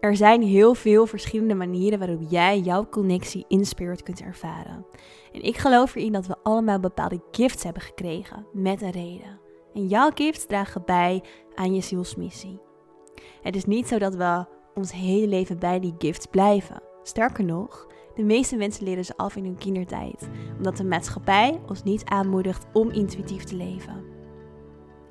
Er 0.00 0.16
zijn 0.16 0.42
heel 0.42 0.74
veel 0.74 1.06
verschillende 1.06 1.54
manieren 1.54 1.98
waarop 1.98 2.20
jij 2.28 2.58
jouw 2.58 2.88
connectie 2.88 3.44
in 3.48 3.64
spirit 3.64 4.02
kunt 4.02 4.20
ervaren. 4.20 4.86
En 5.32 5.42
ik 5.42 5.56
geloof 5.56 5.94
erin 5.94 6.12
dat 6.12 6.26
we 6.26 6.36
allemaal 6.42 6.80
bepaalde 6.80 7.22
gifts 7.30 7.64
hebben 7.64 7.82
gekregen 7.82 8.46
met 8.52 8.82
een 8.82 8.90
reden. 8.90 9.40
En 9.74 9.86
jouw 9.86 10.10
gifts 10.14 10.46
dragen 10.46 10.82
bij 10.84 11.22
aan 11.54 11.74
je 11.74 11.80
zielsmissie. 11.80 12.60
Het 13.42 13.56
is 13.56 13.64
niet 13.64 13.88
zo 13.88 13.98
dat 13.98 14.14
we 14.14 14.44
ons 14.74 14.92
hele 14.92 15.26
leven 15.26 15.58
bij 15.58 15.80
die 15.80 15.94
gifts 15.98 16.26
blijven. 16.26 16.82
Sterker 17.02 17.44
nog, 17.44 17.86
de 18.14 18.22
meeste 18.22 18.56
mensen 18.56 18.84
leren 18.84 19.04
ze 19.04 19.16
af 19.16 19.36
in 19.36 19.44
hun 19.44 19.58
kindertijd, 19.58 20.28
omdat 20.56 20.76
de 20.76 20.84
maatschappij 20.84 21.60
ons 21.68 21.82
niet 21.82 22.04
aanmoedigt 22.04 22.66
om 22.72 22.90
intuïtief 22.90 23.44
te 23.44 23.56
leven. 23.56 24.17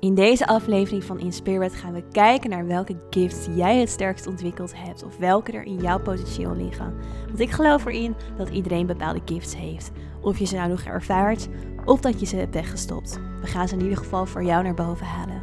In 0.00 0.14
deze 0.14 0.46
aflevering 0.46 1.04
van 1.04 1.18
Inspirit 1.18 1.74
gaan 1.74 1.92
we 1.92 2.02
kijken 2.12 2.50
naar 2.50 2.66
welke 2.66 2.96
gifts 3.10 3.46
jij 3.56 3.78
het 3.78 3.88
sterkst 3.88 4.26
ontwikkeld 4.26 4.72
hebt 4.76 5.04
of 5.04 5.16
welke 5.16 5.52
er 5.52 5.62
in 5.62 5.76
jouw 5.76 6.00
potentieel 6.00 6.56
liggen. 6.56 6.94
Want 7.26 7.40
ik 7.40 7.50
geloof 7.50 7.84
erin 7.84 8.14
dat 8.36 8.48
iedereen 8.48 8.86
bepaalde 8.86 9.20
gifts 9.24 9.56
heeft. 9.56 9.90
Of 10.20 10.38
je 10.38 10.44
ze 10.44 10.56
nou 10.56 10.68
nog 10.68 10.82
ervaart 10.82 11.48
of 11.84 12.00
dat 12.00 12.20
je 12.20 12.26
ze 12.26 12.36
hebt 12.36 12.54
weggestopt. 12.54 13.20
We 13.40 13.46
gaan 13.46 13.68
ze 13.68 13.74
in 13.74 13.82
ieder 13.82 13.98
geval 13.98 14.26
voor 14.26 14.44
jou 14.44 14.62
naar 14.62 14.74
boven 14.74 15.06
halen. 15.06 15.42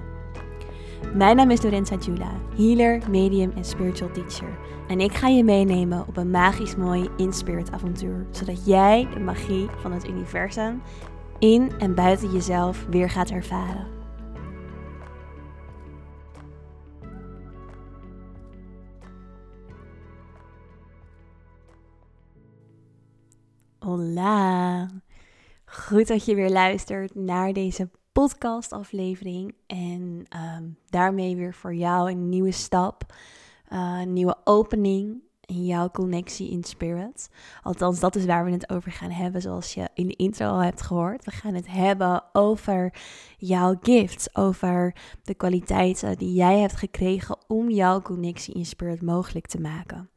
Mijn 1.14 1.36
naam 1.36 1.52
is 1.52 1.64
Lorenza 1.64 1.96
Jula, 1.96 2.32
healer, 2.58 3.10
medium 3.10 3.52
en 3.56 3.66
spiritual 3.66 4.12
teacher. 4.12 4.58
En 4.88 5.00
ik 5.00 5.14
ga 5.14 5.28
je 5.28 5.44
meenemen 5.44 6.08
op 6.08 6.18
een 6.18 6.32
magisch 6.32 6.76
mooi 6.76 7.10
Inspirit 7.18 7.72
avontuur, 7.72 8.26
zodat 8.32 8.66
jij 8.66 9.08
de 9.14 9.20
magie 9.20 9.68
van 9.80 9.92
het 9.92 10.08
universum 10.08 10.82
in 11.40 11.72
en 11.80 11.96
buiten 11.96 12.32
jezelf 12.32 12.86
weer 12.90 13.10
gaat 13.10 13.30
ervaren. 13.30 13.95
Hola. 23.96 24.90
Goed 25.66 26.08
dat 26.08 26.26
je 26.26 26.36
weer 26.36 26.50
luistert 26.50 27.16
naar 27.16 27.54
deze 27.54 27.90
podcastaflevering. 28.12 29.56
En 29.68 30.26
ehm, 30.30 30.64
daarmee 30.90 31.36
weer 31.36 31.54
voor 31.54 31.76
jou 31.76 32.12
een 32.12 32.30
nieuwe 32.30 32.52
stap, 32.52 33.14
uh, 33.74 34.00
een 34.02 34.14
nieuwe 34.14 34.38
opening 34.44 35.22
in 35.42 35.66
jouw 35.66 35.90
connectie 35.90 36.52
in 36.52 36.64
spirit. 36.64 37.30
Althans, 37.62 38.00
dat 38.00 38.16
is 38.16 38.26
waar 38.26 38.46
we 38.46 38.52
het 38.52 38.70
over 38.70 38.92
gaan 38.92 39.12
hebben, 39.12 39.42
zoals 39.42 39.74
je 39.74 39.90
in 39.94 40.08
de 40.08 40.16
intro 40.16 40.48
al 40.48 40.64
hebt 40.64 40.82
gehoord. 40.82 41.26
We 41.26 41.32
gaan 41.32 41.54
het 41.54 41.68
hebben 41.68 42.24
over 42.34 42.94
jouw 43.38 43.76
gifts, 43.82 44.36
over 44.36 44.96
de 45.24 45.36
kwaliteiten 45.36 46.18
die 46.18 46.34
jij 46.34 46.60
hebt 46.60 46.76
gekregen 46.76 47.38
om 47.48 47.70
jouw 47.70 48.02
connectie 48.02 48.54
in 48.54 48.66
spirit 48.66 49.02
mogelijk 49.02 49.48
te 49.48 49.62
maken. 49.62 50.10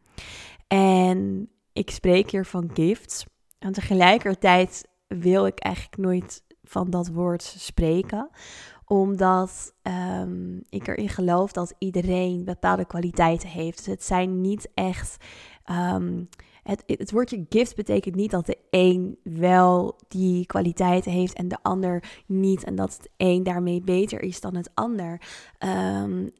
En 0.66 1.48
ik 1.72 1.90
spreek 1.90 2.30
hier 2.30 2.44
van 2.44 2.70
gifts. 2.74 3.24
En 3.58 3.72
tegelijkertijd 3.72 4.88
wil 5.06 5.46
ik 5.46 5.58
eigenlijk 5.58 5.96
nooit 5.96 6.42
van 6.62 6.90
dat 6.90 7.08
woord 7.08 7.42
spreken, 7.42 8.30
omdat 8.84 9.74
um, 9.82 10.62
ik 10.68 10.88
erin 10.88 11.08
geloof 11.08 11.52
dat 11.52 11.74
iedereen 11.78 12.44
bepaalde 12.44 12.84
kwaliteiten 12.84 13.48
heeft. 13.48 13.76
Dus 13.76 13.86
het 13.86 14.04
zijn 14.04 14.40
niet 14.40 14.68
echt. 14.74 15.16
Um, 15.70 16.28
het, 16.62 16.82
het 16.86 17.10
woordje 17.10 17.46
gift 17.48 17.76
betekent 17.76 18.14
niet 18.14 18.30
dat 18.30 18.46
de 18.46 18.58
een 18.70 19.18
wel 19.22 19.98
die 20.08 20.46
kwaliteiten 20.46 21.12
heeft 21.12 21.34
en 21.34 21.48
de 21.48 21.58
ander 21.62 22.22
niet. 22.26 22.64
En 22.64 22.74
dat 22.74 22.92
het 22.92 23.10
een 23.16 23.42
daarmee 23.42 23.80
beter 23.80 24.22
is 24.22 24.40
dan 24.40 24.56
het 24.56 24.70
ander. 24.74 25.20
Um, 25.58 26.30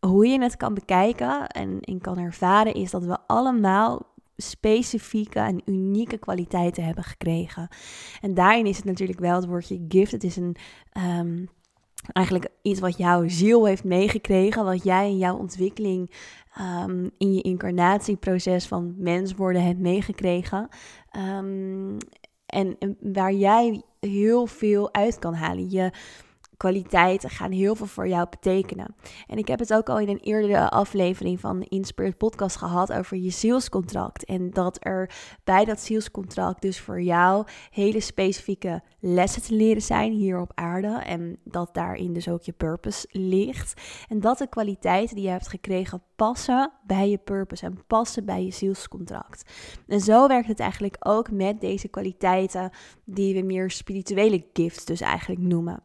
hoe 0.00 0.26
je 0.26 0.40
het 0.40 0.56
kan 0.56 0.74
bekijken 0.74 1.46
en, 1.46 1.80
en 1.80 2.00
kan 2.00 2.18
ervaren, 2.18 2.74
is 2.74 2.90
dat 2.90 3.04
we 3.04 3.18
allemaal 3.26 4.09
specifieke 4.40 5.38
en 5.38 5.62
unieke 5.64 6.18
kwaliteiten 6.18 6.84
hebben 6.84 7.04
gekregen. 7.04 7.68
En 8.20 8.34
daarin 8.34 8.66
is 8.66 8.76
het 8.76 8.84
natuurlijk 8.84 9.20
wel 9.20 9.36
het 9.36 9.46
woordje 9.46 9.84
gift. 9.88 10.12
Het 10.12 10.24
is 10.24 10.36
een. 10.36 10.56
Um, 11.18 11.48
eigenlijk 12.12 12.48
iets 12.62 12.80
wat 12.80 12.96
jouw 12.96 13.28
ziel 13.28 13.64
heeft 13.64 13.84
meegekregen, 13.84 14.64
wat 14.64 14.84
jij 14.84 15.08
in 15.08 15.18
jouw 15.18 15.36
ontwikkeling, 15.36 16.10
um, 16.60 17.10
in 17.18 17.34
je 17.34 17.42
incarnatieproces 17.42 18.66
van 18.66 18.94
mens 18.98 19.34
worden 19.34 19.64
hebt 19.64 19.78
meegekregen. 19.78 20.68
En, 21.10 21.98
en, 22.78 22.96
waar 23.00 23.32
jij 23.32 23.82
heel 24.00 24.46
veel 24.46 24.94
uit 24.94 25.18
kan 25.18 25.34
halen. 25.34 25.70
Je, 25.70 25.90
kwaliteiten 26.60 27.30
gaan 27.30 27.50
heel 27.50 27.74
veel 27.74 27.86
voor 27.86 28.08
jou 28.08 28.26
betekenen. 28.30 28.94
En 29.26 29.38
ik 29.38 29.48
heb 29.48 29.58
het 29.58 29.74
ook 29.74 29.88
al 29.88 29.98
in 29.98 30.08
een 30.08 30.20
eerdere 30.20 30.70
aflevering 30.70 31.40
van 31.40 31.58
de 31.58 31.66
Inspired 31.68 32.16
Podcast 32.16 32.56
gehad 32.56 32.92
over 32.92 33.16
je 33.16 33.30
zielscontract. 33.30 34.24
En 34.24 34.50
dat 34.50 34.76
er 34.80 35.10
bij 35.44 35.64
dat 35.64 35.80
zielscontract 35.80 36.62
dus 36.62 36.80
voor 36.80 37.02
jou 37.02 37.46
hele 37.70 38.00
specifieke 38.00 38.82
lessen 38.98 39.42
te 39.42 39.54
leren 39.54 39.82
zijn 39.82 40.12
hier 40.12 40.40
op 40.40 40.52
aarde. 40.54 40.88
En 40.88 41.38
dat 41.44 41.74
daarin 41.74 42.12
dus 42.12 42.28
ook 42.28 42.42
je 42.42 42.52
purpose 42.52 43.06
ligt. 43.10 43.80
En 44.08 44.20
dat 44.20 44.38
de 44.38 44.48
kwaliteiten 44.48 45.16
die 45.16 45.24
je 45.24 45.30
hebt 45.30 45.48
gekregen 45.48 46.02
passen 46.16 46.72
bij 46.86 47.10
je 47.10 47.18
purpose 47.18 47.64
en 47.64 47.86
passen 47.86 48.24
bij 48.24 48.44
je 48.44 48.50
zielscontract. 48.50 49.50
En 49.86 50.00
zo 50.00 50.28
werkt 50.28 50.48
het 50.48 50.60
eigenlijk 50.60 50.96
ook 50.98 51.30
met 51.30 51.60
deze 51.60 51.88
kwaliteiten 51.88 52.70
die 53.04 53.34
we 53.34 53.42
meer 53.42 53.70
spirituele 53.70 54.44
gifts 54.52 54.84
dus 54.84 55.00
eigenlijk 55.00 55.40
noemen. 55.40 55.82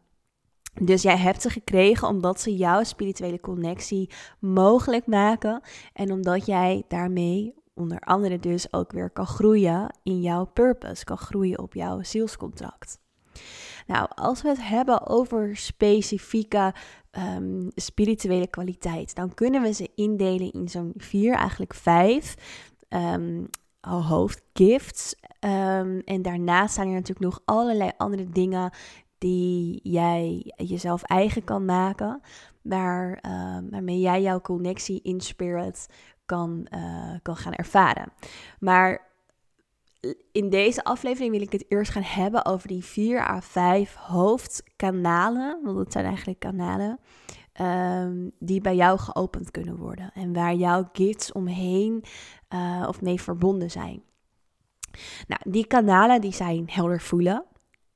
Dus 0.80 1.02
jij 1.02 1.16
hebt 1.16 1.42
ze 1.42 1.50
gekregen 1.50 2.08
omdat 2.08 2.40
ze 2.40 2.56
jouw 2.56 2.82
spirituele 2.82 3.40
connectie 3.40 4.10
mogelijk 4.40 5.06
maken 5.06 5.60
en 5.92 6.12
omdat 6.12 6.46
jij 6.46 6.84
daarmee 6.88 7.54
onder 7.74 8.00
andere 8.00 8.38
dus 8.38 8.72
ook 8.72 8.92
weer 8.92 9.10
kan 9.10 9.26
groeien 9.26 9.96
in 10.02 10.20
jouw 10.20 10.44
purpose, 10.44 11.04
kan 11.04 11.18
groeien 11.18 11.58
op 11.58 11.74
jouw 11.74 12.02
zielscontract. 12.02 12.98
Nou, 13.86 14.08
als 14.14 14.42
we 14.42 14.48
het 14.48 14.68
hebben 14.68 15.06
over 15.06 15.56
specifieke 15.56 16.74
um, 17.36 17.70
spirituele 17.74 18.46
kwaliteit, 18.46 19.14
dan 19.14 19.34
kunnen 19.34 19.62
we 19.62 19.72
ze 19.72 19.90
indelen 19.94 20.52
in 20.52 20.68
zo'n 20.68 20.92
vier, 20.96 21.34
eigenlijk 21.34 21.74
vijf 21.74 22.34
um, 22.88 23.48
hoofdgifts. 23.80 25.14
Um, 25.40 26.00
en 26.00 26.22
daarnaast 26.22 26.74
zijn 26.74 26.88
er 26.88 26.94
natuurlijk 26.94 27.20
nog 27.20 27.40
allerlei 27.44 27.90
andere 27.96 28.28
dingen 28.28 28.70
die 29.18 29.80
jij 29.82 30.52
jezelf 30.56 31.02
eigen 31.02 31.44
kan 31.44 31.64
maken, 31.64 32.20
waar, 32.62 33.10
uh, 33.26 33.58
waarmee 33.70 34.00
jij 34.00 34.22
jouw 34.22 34.40
connectie 34.40 35.00
in 35.02 35.20
spirit 35.20 35.88
kan, 36.26 36.66
uh, 36.74 37.14
kan 37.22 37.36
gaan 37.36 37.52
ervaren. 37.52 38.12
Maar 38.58 39.06
in 40.32 40.50
deze 40.50 40.84
aflevering 40.84 41.30
wil 41.30 41.40
ik 41.40 41.52
het 41.52 41.64
eerst 41.68 41.92
gaan 41.92 42.02
hebben 42.02 42.44
over 42.44 42.68
die 42.68 42.84
4 42.84 43.28
à 43.28 43.40
5 43.40 43.94
hoofdkanalen, 43.94 45.60
want 45.62 45.78
het 45.78 45.92
zijn 45.92 46.04
eigenlijk 46.04 46.38
kanalen, 46.38 46.98
um, 47.60 48.30
die 48.38 48.60
bij 48.60 48.76
jou 48.76 48.98
geopend 48.98 49.50
kunnen 49.50 49.76
worden 49.76 50.10
en 50.14 50.32
waar 50.32 50.54
jouw 50.54 50.88
gifts 50.92 51.32
omheen 51.32 52.04
uh, 52.54 52.84
of 52.88 53.00
mee 53.00 53.20
verbonden 53.20 53.70
zijn. 53.70 54.02
Nou, 55.26 55.40
die 55.44 55.66
kanalen 55.66 56.20
die 56.20 56.32
zijn 56.32 56.64
helder 56.70 57.00
voelen, 57.00 57.44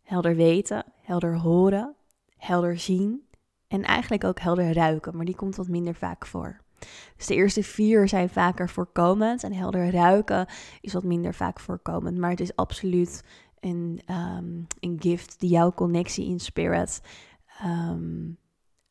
helder 0.03 0.37
weten, 0.37 0.85
helder 1.11 1.37
horen, 1.37 1.95
helder 2.37 2.79
zien 2.79 3.23
en 3.69 3.83
eigenlijk 3.83 4.25
ook 4.25 4.41
helder 4.41 4.73
ruiken, 4.73 5.17
maar 5.17 5.25
die 5.25 5.37
komt 5.37 5.57
wat 5.57 5.69
minder 5.69 5.95
vaak 5.95 6.27
voor. 6.27 6.61
Dus 7.17 7.27
de 7.27 7.35
eerste 7.35 7.63
vier 7.63 8.09
zijn 8.09 8.29
vaker 8.29 8.69
voorkomend 8.69 9.45
en 9.45 9.53
helder 9.53 9.91
ruiken 9.91 10.47
is 10.81 10.93
wat 10.93 11.05
minder 11.05 11.35
vaak 11.35 11.61
voorkomend, 11.61 12.19
maar 12.19 12.31
het 12.31 12.41
is 12.41 12.57
absoluut 12.57 13.25
een, 13.61 14.01
um, 14.11 14.67
een 14.81 14.97
gift 15.01 15.41
die 15.41 15.51
jouw 15.51 15.73
connectie 15.73 16.27
in 16.27 16.41
spirit 16.41 17.03
um, 17.65 18.39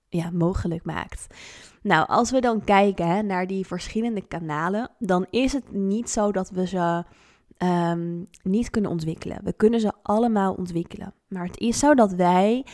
ja, 0.07 0.29
mogelijk 0.31 0.85
maakt. 0.85 1.27
Nou, 1.81 2.07
als 2.07 2.31
we 2.31 2.41
dan 2.41 2.63
kijken 2.63 3.25
naar 3.25 3.47
die 3.47 3.65
verschillende 3.65 4.27
kanalen, 4.27 4.89
dan 4.97 5.25
is 5.29 5.53
het 5.53 5.71
niet 5.71 6.09
zo 6.09 6.31
dat 6.31 6.49
we 6.49 6.67
ze 6.67 7.03
um, 7.63 8.27
niet 8.43 8.69
kunnen 8.69 8.91
ontwikkelen. 8.91 9.39
We 9.43 9.53
kunnen 9.53 9.79
ze 9.79 9.91
allemaal 10.03 10.53
ontwikkelen. 10.53 11.13
Maar 11.27 11.45
het 11.45 11.59
is 11.59 11.79
zo 11.79 11.93
dat 11.93 12.11
wij 12.13 12.65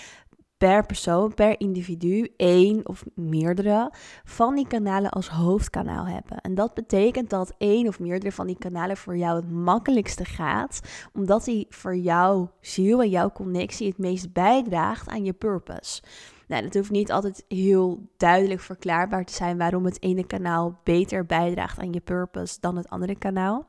per 0.58 0.86
persoon, 0.86 1.34
per 1.34 1.60
individu, 1.60 2.34
één 2.38 2.88
of 2.88 3.06
meerdere 3.16 3.92
van 4.24 4.56
die 4.56 4.68
kanalen 4.68 5.12
als 5.12 5.30
hoofdkanaal 5.30 6.08
hebben. 6.08 6.42
En 6.42 6.56
dat 6.56 6.74
betekent 6.74 7.30
dat 7.30 7.54
één 7.58 7.88
of 7.88 8.00
meerdere 8.00 8.32
van 8.32 8.48
die 8.48 8.58
kanalen 8.58 8.98
voor 8.98 9.18
jou 9.18 9.36
het 9.36 9.52
makkelijkste 9.52 10.26
gaat, 10.26 10.80
omdat 11.14 11.44
die 11.44 11.66
voor 11.70 11.96
jouw 11.96 12.52
ziel 12.62 13.02
en 13.02 13.10
jouw 13.10 13.32
connectie 13.32 13.88
het 13.88 13.98
meest 13.98 14.34
bijdraagt 14.34 15.08
aan 15.08 15.26
je 15.26 15.34
purpose. 15.34 16.04
Nou, 16.48 16.64
dat 16.64 16.74
hoeft 16.74 16.92
niet 16.92 17.12
altijd 17.12 17.46
heel 17.48 18.10
duidelijk 18.18 18.62
verklaarbaar 18.62 19.26
te 19.26 19.34
zijn 19.34 19.58
waarom 19.58 19.86
het 19.86 20.04
ene 20.04 20.26
kanaal 20.26 20.80
beter 20.84 21.26
bijdraagt 21.26 21.80
aan 21.80 21.94
je 21.94 22.02
purpose 22.02 22.58
dan 22.60 22.76
het 22.78 22.90
andere 22.90 23.16
kanaal. 23.16 23.68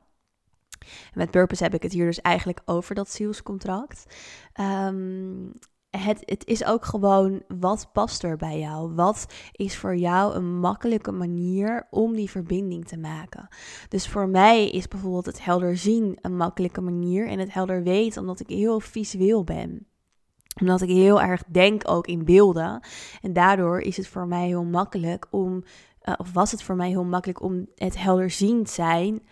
Met 1.14 1.30
purpose 1.30 1.62
heb 1.62 1.74
ik 1.74 1.82
het 1.82 1.92
hier 1.92 2.06
dus 2.06 2.20
eigenlijk 2.20 2.60
over 2.64 2.94
dat 2.94 3.10
zielscontract. 3.10 4.16
Um, 4.60 5.52
het, 5.90 6.22
het 6.24 6.46
is 6.46 6.64
ook 6.64 6.84
gewoon 6.84 7.42
wat 7.48 7.88
past 7.92 8.22
er 8.22 8.36
bij 8.36 8.58
jou? 8.58 8.94
Wat 8.94 9.26
is 9.52 9.76
voor 9.76 9.96
jou 9.96 10.34
een 10.34 10.58
makkelijke 10.58 11.12
manier 11.12 11.86
om 11.90 12.14
die 12.14 12.30
verbinding 12.30 12.86
te 12.86 12.98
maken? 12.98 13.48
Dus 13.88 14.08
voor 14.08 14.28
mij 14.28 14.70
is 14.70 14.88
bijvoorbeeld 14.88 15.26
het 15.26 15.44
helder 15.44 15.76
zien 15.76 16.18
een 16.20 16.36
makkelijke 16.36 16.80
manier 16.80 17.28
en 17.28 17.38
het 17.38 17.52
helder 17.52 17.82
weten 17.82 18.20
omdat 18.20 18.40
ik 18.40 18.48
heel 18.48 18.80
visueel 18.80 19.44
ben 19.44 19.86
omdat 20.60 20.82
ik 20.82 20.88
heel 20.88 21.22
erg 21.22 21.42
denk 21.46 21.82
ook 21.88 22.06
in 22.06 22.24
beelden. 22.24 22.80
En 23.22 23.32
daardoor 23.32 23.80
is 23.80 23.96
het 23.96 24.08
voor 24.08 24.26
mij 24.26 24.46
heel 24.46 24.64
makkelijk 24.64 25.26
om, 25.30 25.64
uh, 26.02 26.14
of 26.16 26.32
was 26.32 26.50
het 26.50 26.62
voor 26.62 26.76
mij 26.76 26.88
heel 26.88 27.04
makkelijk 27.04 27.42
om 27.42 27.66
het 27.74 27.98
helderziend 27.98 28.70
zijn 28.70 29.22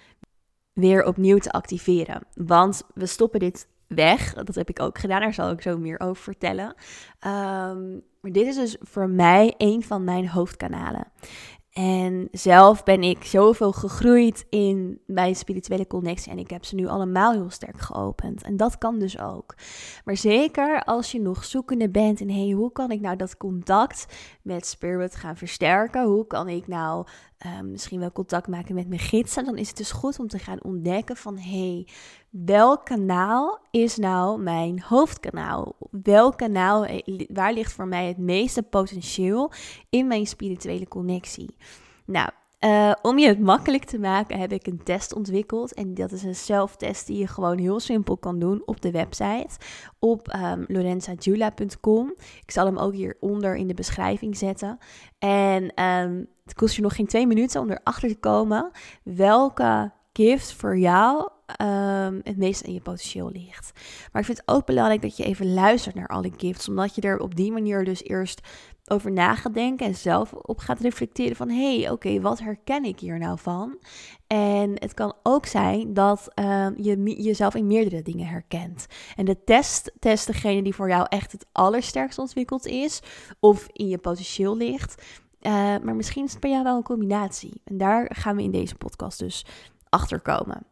weer 0.74 1.04
opnieuw 1.06 1.38
te 1.38 1.50
activeren. 1.50 2.26
Want 2.34 2.82
we 2.94 3.06
stoppen 3.06 3.40
dit 3.40 3.68
weg. 3.86 4.34
Dat 4.34 4.54
heb 4.54 4.68
ik 4.68 4.80
ook 4.80 4.98
gedaan, 4.98 5.20
daar 5.20 5.34
zal 5.34 5.50
ik 5.50 5.62
zo 5.62 5.78
meer 5.78 6.00
over 6.00 6.22
vertellen. 6.22 6.74
Um, 7.26 8.02
maar 8.20 8.32
dit 8.32 8.46
is 8.46 8.56
dus 8.56 8.76
voor 8.80 9.08
mij 9.08 9.54
een 9.58 9.82
van 9.82 10.04
mijn 10.04 10.28
hoofdkanalen. 10.28 11.06
En 11.74 12.28
zelf 12.30 12.82
ben 12.82 13.02
ik 13.02 13.24
zoveel 13.24 13.72
gegroeid 13.72 14.46
in 14.50 15.00
mijn 15.06 15.36
spirituele 15.36 15.86
connectie. 15.86 16.32
En 16.32 16.38
ik 16.38 16.50
heb 16.50 16.64
ze 16.64 16.74
nu 16.74 16.86
allemaal 16.86 17.32
heel 17.32 17.50
sterk 17.50 17.80
geopend. 17.80 18.42
En 18.42 18.56
dat 18.56 18.78
kan 18.78 18.98
dus 18.98 19.18
ook. 19.18 19.54
Maar 20.04 20.16
zeker 20.16 20.84
als 20.84 21.12
je 21.12 21.20
nog 21.20 21.44
zoekende 21.44 21.90
bent 21.90 22.20
in 22.20 22.30
hey, 22.30 22.50
hoe 22.50 22.72
kan 22.72 22.90
ik 22.90 23.00
nou 23.00 23.16
dat 23.16 23.36
contact 23.36 24.06
met 24.42 24.66
spirit 24.66 25.14
gaan 25.14 25.36
versterken? 25.36 26.04
Hoe 26.04 26.26
kan 26.26 26.48
ik 26.48 26.66
nou 26.66 27.06
Ehm, 27.38 27.70
misschien 27.70 28.00
wel 28.00 28.12
contact 28.12 28.48
maken 28.48 28.74
met 28.74 28.88
mijn 28.88 29.00
gidsen, 29.00 29.44
dan 29.44 29.56
is 29.56 29.68
het 29.68 29.76
dus 29.76 29.92
goed 29.92 30.18
om 30.18 30.28
te 30.28 30.38
gaan 30.38 30.62
ontdekken 30.62 31.16
van 31.16 31.38
hey, 31.38 31.86
welk 32.30 32.84
kanaal 32.84 33.58
is 33.70 33.96
nou 33.96 34.42
mijn 34.42 34.82
hoofdkanaal? 34.82 35.76
Welk 35.90 36.36
kanaal, 36.36 36.84
eh, 36.84 37.26
waar 37.28 37.52
ligt 37.52 37.72
voor 37.72 37.88
mij 37.88 38.06
het 38.06 38.18
meeste 38.18 38.62
potentieel 38.62 39.52
in 39.90 40.06
mijn 40.06 40.26
spirituele 40.26 40.88
connectie? 40.88 41.56
Nou, 42.06 42.30
uh, 42.64 42.92
om 43.02 43.18
je 43.18 43.28
het 43.28 43.40
makkelijk 43.40 43.84
te 43.84 43.98
maken 43.98 44.38
heb 44.38 44.52
ik 44.52 44.66
een 44.66 44.82
test 44.82 45.14
ontwikkeld. 45.14 45.74
En 45.74 45.94
dat 45.94 46.12
is 46.12 46.22
een 46.22 46.34
zelftest 46.34 47.06
die 47.06 47.18
je 47.18 47.26
gewoon 47.26 47.58
heel 47.58 47.80
simpel 47.80 48.16
kan 48.16 48.38
doen 48.38 48.62
op 48.66 48.80
de 48.80 48.90
website. 48.90 49.56
Op 49.98 50.34
um, 50.34 50.40
ehm, 50.40 50.64
lorenzajula.com. 50.66 52.14
Ik 52.42 52.50
zal 52.50 52.66
hem 52.66 52.78
ook 52.78 52.92
hieronder 52.92 53.56
in 53.56 53.66
de 53.66 53.74
beschrijving 53.74 54.36
zetten. 54.36 54.78
En 55.18 55.82
um, 55.84 56.28
het 56.44 56.54
kost 56.54 56.76
je 56.76 56.82
nog 56.82 56.94
geen 56.94 57.06
twee 57.06 57.26
minuten 57.26 57.60
om 57.60 57.70
erachter 57.70 58.08
te 58.08 58.18
komen 58.18 58.70
welke 59.02 59.92
gift 60.12 60.52
voor 60.52 60.78
jou 60.78 61.28
um, 61.62 62.20
het 62.22 62.36
meest 62.36 62.60
in 62.60 62.72
je 62.72 62.80
potentieel 62.80 63.30
ligt. 63.30 63.72
Maar 64.12 64.20
ik 64.20 64.26
vind 64.26 64.38
het 64.38 64.48
ook 64.48 64.66
belangrijk 64.66 65.02
dat 65.02 65.16
je 65.16 65.24
even 65.24 65.54
luistert 65.54 65.94
naar 65.94 66.08
alle 66.08 66.32
gifts, 66.36 66.68
omdat 66.68 66.94
je 66.94 67.00
er 67.00 67.18
op 67.18 67.34
die 67.34 67.52
manier 67.52 67.84
dus 67.84 68.04
eerst 68.04 68.40
over 68.86 69.12
na 69.12 69.34
gaat 69.34 69.54
denken 69.54 69.86
en 69.86 69.94
zelf 69.94 70.32
op 70.32 70.58
gaat 70.58 70.80
reflecteren 70.80 71.36
van 71.36 71.48
hé, 71.50 71.80
hey, 71.80 71.90
oké, 71.90 72.20
wat 72.20 72.38
herken 72.38 72.84
ik 72.84 73.00
hier 73.00 73.18
nou 73.18 73.38
van? 73.38 73.78
En 74.26 74.70
het 74.74 74.94
kan 74.94 75.14
ook 75.22 75.46
zijn 75.46 75.94
dat 75.94 76.28
uh, 76.34 76.66
je 76.76 77.22
jezelf 77.22 77.54
in 77.54 77.66
meerdere 77.66 78.02
dingen 78.02 78.26
herkent. 78.26 78.86
En 79.16 79.24
de 79.24 79.44
test 79.44 79.92
test 79.98 80.26
degene 80.26 80.62
die 80.62 80.74
voor 80.74 80.88
jou 80.88 81.06
echt 81.08 81.32
het 81.32 81.46
allersterkst 81.52 82.18
ontwikkeld 82.18 82.66
is 82.66 83.00
of 83.40 83.66
in 83.72 83.88
je 83.88 83.98
potentieel 83.98 84.56
ligt. 84.56 85.02
Uh, 85.46 85.52
maar 85.82 85.94
misschien 85.94 86.24
is 86.24 86.30
het 86.30 86.40
bij 86.40 86.50
jou 86.50 86.62
wel 86.62 86.76
een 86.76 86.82
combinatie. 86.82 87.60
En 87.64 87.78
daar 87.78 88.10
gaan 88.14 88.36
we 88.36 88.42
in 88.42 88.50
deze 88.50 88.74
podcast 88.74 89.18
dus 89.18 89.46
achter 89.88 90.20
komen. 90.20 90.66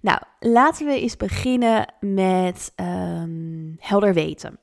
Nou, 0.00 0.20
laten 0.40 0.86
we 0.86 1.00
eens 1.00 1.16
beginnen 1.16 1.94
met 2.00 2.72
um, 2.76 3.76
helder 3.78 4.14
weten. 4.14 4.58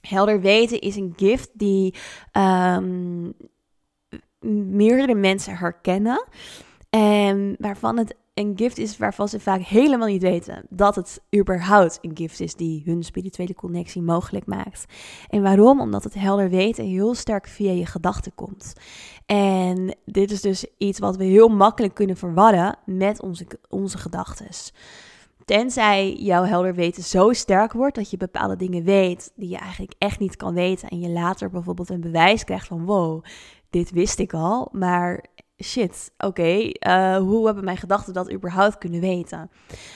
Helder 0.00 0.40
weten 0.40 0.80
is 0.80 0.96
een 0.96 1.12
gift 1.16 1.50
die 1.52 1.94
um, 2.32 3.34
meerdere 4.76 5.14
mensen 5.14 5.56
herkennen. 5.56 6.26
En 6.96 7.56
waarvan 7.58 7.98
het 7.98 8.14
een 8.34 8.52
gift 8.56 8.78
is 8.78 8.98
waarvan 8.98 9.28
ze 9.28 9.40
vaak 9.40 9.60
helemaal 9.60 10.08
niet 10.08 10.22
weten 10.22 10.66
dat 10.68 10.94
het 10.94 11.22
überhaupt 11.36 11.98
een 12.02 12.16
gift 12.16 12.40
is 12.40 12.54
die 12.54 12.82
hun 12.84 13.02
spirituele 13.02 13.54
connectie 13.54 14.02
mogelijk 14.02 14.46
maakt. 14.46 14.84
En 15.28 15.42
waarom? 15.42 15.80
Omdat 15.80 16.04
het 16.04 16.14
helder 16.14 16.50
weten 16.50 16.84
heel 16.84 17.14
sterk 17.14 17.48
via 17.48 17.72
je 17.72 17.86
gedachten 17.86 18.34
komt. 18.34 18.72
En 19.26 19.96
dit 20.04 20.30
is 20.30 20.40
dus 20.40 20.66
iets 20.78 20.98
wat 20.98 21.16
we 21.16 21.24
heel 21.24 21.48
makkelijk 21.48 21.94
kunnen 21.94 22.16
verwarren 22.16 22.78
met 22.84 23.22
onze, 23.22 23.46
onze 23.68 23.98
gedachten. 23.98 24.48
Tenzij 25.44 26.14
jouw 26.14 26.44
helder 26.44 26.74
weten 26.74 27.02
zo 27.02 27.32
sterk 27.32 27.72
wordt 27.72 27.94
dat 27.94 28.10
je 28.10 28.16
bepaalde 28.16 28.56
dingen 28.56 28.84
weet 28.84 29.32
die 29.34 29.48
je 29.48 29.58
eigenlijk 29.58 29.94
echt 29.98 30.18
niet 30.18 30.36
kan 30.36 30.54
weten. 30.54 30.88
En 30.88 31.00
je 31.00 31.08
later 31.10 31.50
bijvoorbeeld 31.50 31.90
een 31.90 32.00
bewijs 32.00 32.44
krijgt 32.44 32.66
van 32.66 32.84
wow, 32.84 33.24
dit 33.70 33.90
wist 33.90 34.18
ik 34.18 34.34
al. 34.34 34.68
Maar 34.72 35.24
shit, 35.64 36.12
oké, 36.18 36.70
eh, 36.70 37.16
hoe 37.16 37.46
hebben 37.46 37.64
mijn 37.64 37.76
gedachten 37.76 38.12
dat 38.12 38.32
überhaupt 38.32 38.78
kunnen 38.78 39.00
weten? 39.00 39.50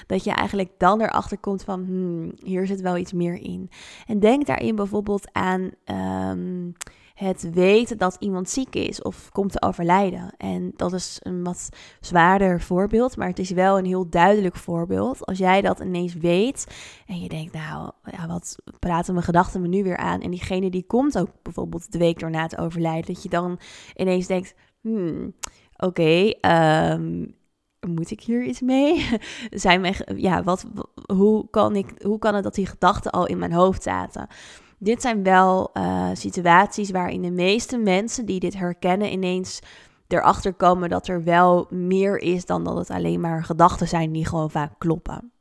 Dat 0.07 0.25
je 0.25 0.31
eigenlijk 0.31 0.71
dan 0.79 1.01
erachter 1.01 1.39
komt 1.39 1.63
van, 1.63 1.85
hmm, 1.85 2.33
hier 2.45 2.67
zit 2.67 2.81
wel 2.81 2.97
iets 2.97 3.13
meer 3.13 3.35
in. 3.35 3.71
En 4.07 4.21
denk 4.21 4.47
daarin 4.47 4.77
bijvoorbeeld 4.77 5.29
aan 5.33 5.71
um, 6.31 6.75
het 7.15 7.51
weten 7.53 7.99
dat 7.99 8.17
iemand 8.19 8.51
ziek 8.51 8.75
is 8.75 9.03
of 9.03 9.29
komt 9.31 9.53
te 9.53 9.63
overlijden. 9.63 10.35
En 10.37 10.73
dat 10.77 10.93
is 10.93 11.19
een 11.23 11.45
wat 11.45 11.69
zwaarder 12.01 12.61
voorbeeld, 12.61 13.17
maar 13.17 13.29
het 13.29 13.39
is 13.39 13.51
wel 13.51 13.79
een 13.79 13.85
heel 13.85 14.09
duidelijk 14.09 14.57
voorbeeld. 14.57 15.27
Als 15.27 15.39
jij 15.39 15.61
dat 15.61 15.81
ineens 15.81 16.15
weet 16.15 16.67
en 17.07 17.21
je 17.21 17.29
denkt, 17.29 17.53
nou, 17.53 17.91
ja, 18.05 18.27
wat 18.27 18.57
praten 18.79 19.13
mijn 19.13 19.25
gedachten 19.25 19.61
me 19.61 19.69
nu 19.69 19.83
weer 19.83 19.97
aan? 19.97 20.21
En 20.21 20.31
diegene 20.31 20.71
die 20.71 20.87
komt 20.87 21.19
ook 21.19 21.31
bijvoorbeeld 21.43 21.93
de 21.93 21.99
week 21.99 22.19
daarna 22.19 22.47
te 22.47 22.59
overlijden, 22.59 23.15
dat 23.15 23.23
je 23.23 23.29
dan 23.29 23.59
ineens 23.97 24.27
denkt, 24.27 24.55
hmm, 24.81 25.35
oké, 25.77 26.31
ehm, 26.41 27.27
moet 27.87 28.11
ik 28.11 28.21
hier 28.23 28.45
iets 28.45 28.61
mee? 28.61 29.09
Zijn 29.51 29.81
mijn, 29.81 29.95
ja, 30.17 30.43
wat, 30.43 30.67
hoe, 31.15 31.51
kan 31.51 31.77
ik, 31.77 32.03
hoe 32.03 32.19
kan 32.19 32.35
het 32.35 32.45
dat 32.45 32.55
die 32.55 32.67
gedachten 32.67 33.11
al 33.11 33.27
in 33.27 33.39
mijn 33.39 33.53
hoofd 33.53 33.83
zaten? 33.83 34.27
Dit 34.79 35.03
zijn 35.03 35.23
wel 35.23 35.71
uh, 35.75 36.11
situaties 36.13 36.91
waarin 36.91 37.23
de 37.23 37.31
meeste 37.31 37.79
mensen 37.79 38.27
die 38.27 38.41
dit 38.41 38.55
herkennen 38.55 39.13
ineens 39.13 39.61
erachter 40.09 40.55
komen 40.55 40.89
dat 40.89 41.09
er 41.09 41.25
wel 41.25 41.67
meer 41.71 42.19
is 42.19 42.47
dan 42.47 42.65
dat 42.65 42.77
het 42.77 42.91
alleen 42.91 43.21
maar 43.21 43.45
gedachten 43.45 43.89
zijn 43.89 44.13
die 44.13 44.27
gewoon 44.27 44.51
vaak 44.51 44.73
kloppen. 44.79 45.33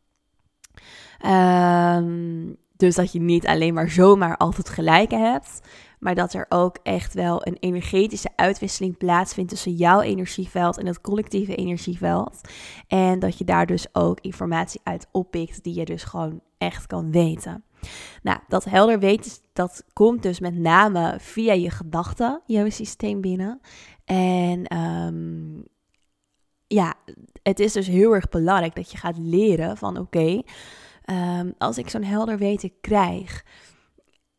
Um, 1.25 2.57
dus 2.75 2.95
dat 2.95 3.11
je 3.11 3.19
niet 3.19 3.47
alleen 3.47 3.73
maar 3.73 3.89
zomaar 3.89 4.37
altijd 4.37 4.69
gelijk 4.69 5.11
hebt, 5.11 5.59
maar 5.99 6.15
dat 6.15 6.33
er 6.33 6.45
ook 6.49 6.77
echt 6.83 7.13
wel 7.13 7.47
een 7.47 7.57
energetische 7.59 8.29
uitwisseling 8.35 8.97
plaatsvindt 8.97 9.49
tussen 9.49 9.73
jouw 9.73 10.01
energieveld 10.01 10.77
en 10.77 10.85
het 10.85 11.01
collectieve 11.01 11.55
energieveld. 11.55 12.41
En 12.87 13.19
dat 13.19 13.37
je 13.37 13.43
daar 13.43 13.65
dus 13.65 13.87
ook 13.93 14.19
informatie 14.19 14.81
uit 14.83 15.07
oppikt 15.11 15.63
die 15.63 15.75
je 15.75 15.85
dus 15.85 16.03
gewoon 16.03 16.41
echt 16.57 16.87
kan 16.87 17.11
weten. 17.11 17.63
Nou, 18.23 18.39
dat 18.47 18.63
helder 18.63 18.99
weten, 18.99 19.31
dat 19.53 19.83
komt 19.93 20.23
dus 20.23 20.39
met 20.39 20.57
name 20.57 21.15
via 21.19 21.53
je 21.53 21.69
gedachten, 21.69 22.41
jouw 22.45 22.69
systeem 22.69 23.21
binnen. 23.21 23.61
En 24.05 24.77
um, 24.77 25.63
ja, 26.67 26.93
het 27.43 27.59
is 27.59 27.73
dus 27.73 27.87
heel 27.87 28.13
erg 28.13 28.29
belangrijk 28.29 28.75
dat 28.75 28.91
je 28.91 28.97
gaat 28.97 29.17
leren 29.17 29.77
van 29.77 29.97
oké, 29.97 30.41
um, 31.05 31.53
als 31.57 31.77
ik 31.77 31.89
zo'n 31.89 32.03
helder 32.03 32.37
weten 32.37 32.71
krijg, 32.81 33.45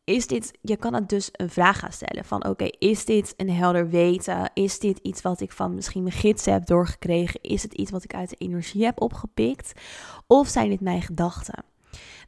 is 0.03 0.27
dit, 0.27 0.57
je 0.61 0.77
kan 0.77 0.93
het 0.93 1.09
dus 1.09 1.29
een 1.31 1.49
vraag 1.49 1.79
gaan 1.79 1.91
stellen 1.91 2.25
van 2.25 2.47
oké, 2.47 2.65
is 2.79 3.05
dit 3.05 3.33
een 3.37 3.49
helder 3.49 3.89
weten? 3.89 4.51
Is 4.53 4.79
dit 4.79 4.97
iets 4.97 5.21
wat 5.21 5.41
ik 5.41 5.51
van 5.51 5.75
misschien 5.75 6.03
mijn 6.03 6.15
gidsen 6.15 6.53
heb 6.53 6.65
doorgekregen? 6.65 7.41
Is 7.41 7.63
het 7.63 7.73
iets 7.73 7.91
wat 7.91 8.03
ik 8.03 8.13
uit 8.13 8.29
de 8.29 8.35
energie 8.35 8.85
heb 8.85 9.01
opgepikt? 9.01 9.71
Of 10.27 10.47
zijn 10.47 10.69
dit 10.69 10.81
mijn 10.81 11.01
gedachten? 11.01 11.63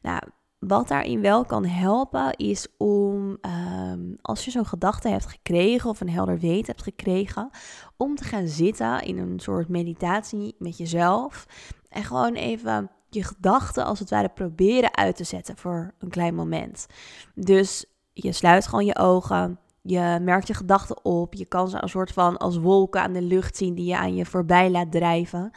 Nou, 0.02 0.20
wat 0.58 0.88
daarin 0.88 1.20
wel 1.20 1.44
kan 1.44 1.64
helpen 1.64 2.32
is 2.36 2.66
om, 2.78 3.38
ehm, 3.40 4.14
als 4.22 4.44
je 4.44 4.50
zo'n 4.50 4.66
gedachte 4.66 5.08
hebt 5.08 5.26
gekregen 5.26 5.90
of 5.90 6.00
een 6.00 6.10
helder 6.10 6.38
weten 6.38 6.66
hebt 6.66 6.82
gekregen, 6.82 7.50
om 7.96 8.14
te 8.14 8.24
gaan 8.24 8.48
zitten 8.48 9.02
in 9.02 9.18
een 9.18 9.40
soort 9.40 9.68
meditatie 9.68 10.54
met 10.58 10.76
jezelf 10.76 11.46
en 11.88 12.04
gewoon 12.04 12.34
even 12.34 12.90
je 13.14 13.22
gedachten 13.24 13.84
als 13.84 13.98
het 13.98 14.10
ware 14.10 14.28
proberen 14.28 14.96
uit 14.96 15.16
te 15.16 15.24
zetten 15.24 15.56
voor 15.56 15.94
een 15.98 16.08
klein 16.08 16.34
moment. 16.34 16.86
Dus 17.34 17.84
je 18.12 18.32
sluit 18.32 18.66
gewoon 18.66 18.84
je 18.84 18.98
ogen. 18.98 19.58
Je 19.82 20.18
merkt 20.22 20.46
je 20.46 20.54
gedachten 20.54 21.04
op. 21.04 21.34
Je 21.34 21.44
kan 21.44 21.68
ze 21.68 21.82
een 21.82 21.88
soort 21.88 22.12
van 22.12 22.36
als 22.36 22.56
wolken 22.56 23.00
aan 23.00 23.12
de 23.12 23.22
lucht 23.22 23.56
zien 23.56 23.74
die 23.74 23.86
je 23.86 23.96
aan 23.96 24.14
je 24.14 24.26
voorbij 24.26 24.70
laat 24.70 24.92
drijven. 24.92 25.50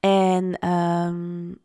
En 0.00 0.68
um, 0.68 1.58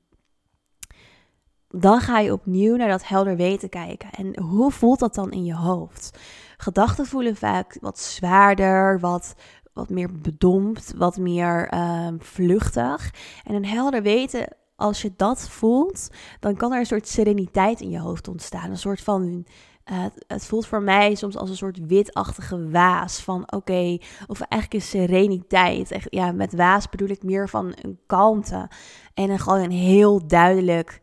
dan 1.70 2.00
ga 2.00 2.20
je 2.20 2.34
opnieuw 2.34 2.76
naar 2.76 2.90
dat 2.90 3.08
helder 3.08 3.36
weten 3.36 3.70
kijken. 3.70 4.10
En 4.12 4.40
hoe 4.40 4.72
voelt 4.72 5.00
dat 5.00 5.16
dan 5.16 5.32
in 5.32 5.46
je 5.46 5.56
hoofd? 5.56 6.20
Gedachten 6.58 7.06
voelen 7.06 7.36
vaak 7.36 7.78
wat 7.82 8.00
zwaarder, 8.00 9.00
wat, 9.00 9.34
wat 9.74 9.90
meer 9.90 10.20
bedompt, 10.20 10.94
wat 10.98 11.18
meer 11.18 11.74
um, 11.74 12.22
vluchtig. 12.22 13.14
En 13.44 13.56
een 13.56 13.66
helder 13.66 14.02
weten 14.02 14.48
als 14.84 15.02
je 15.02 15.14
dat 15.16 15.50
voelt, 15.50 16.08
dan 16.40 16.56
kan 16.56 16.74
er 16.74 16.80
een 16.80 16.86
soort 16.86 17.08
sereniteit 17.08 17.82
in 17.82 17.90
je 17.90 18.00
hoofd 18.00 18.28
ontstaan. 18.28 18.70
Een 18.70 18.78
soort 18.78 19.02
van 19.02 19.46
Uh, 19.92 20.06
het 20.28 20.46
voelt 20.46 20.68
voor 20.68 20.82
mij 20.82 21.16
soms 21.16 21.38
als 21.38 21.50
een 21.50 21.56
soort 21.56 21.86
witachtige 21.86 22.70
waas 22.70 23.20
van 23.20 23.52
oké, 23.52 23.98
of 24.28 24.42
eigenlijk 24.42 24.74
een 24.74 24.90
sereniteit. 24.90 25.92
Echt, 25.92 26.08
ja, 26.10 26.32
met 26.32 26.56
waas 26.56 26.90
bedoel 26.90 27.08
ik 27.08 27.24
meer 27.24 27.50
van 27.50 27.74
een 27.82 28.00
kalmte 28.08 28.70
en 29.14 29.30
een, 29.30 29.40
gewoon 29.40 29.60
een 29.60 29.72
heel 29.72 30.28
duidelijk 30.28 31.02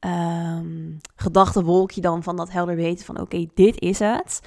um, 0.00 0.96
gedachtenwolkje 1.14 2.00
dan 2.00 2.22
van 2.22 2.36
dat 2.36 2.50
helder 2.50 2.76
weten 2.76 3.04
van 3.04 3.20
oké, 3.20 3.46
dit 3.54 3.80
is 3.80 3.98
het. 3.98 4.40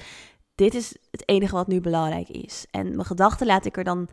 Dit 0.54 0.74
is 0.74 0.96
het 1.10 1.28
enige 1.28 1.54
wat 1.54 1.66
nu 1.66 1.80
belangrijk 1.80 2.28
is. 2.28 2.66
En 2.70 2.88
mijn 2.88 3.06
gedachten 3.06 3.46
laat 3.46 3.64
ik 3.64 3.76
er 3.76 3.84
dan, 3.84 4.08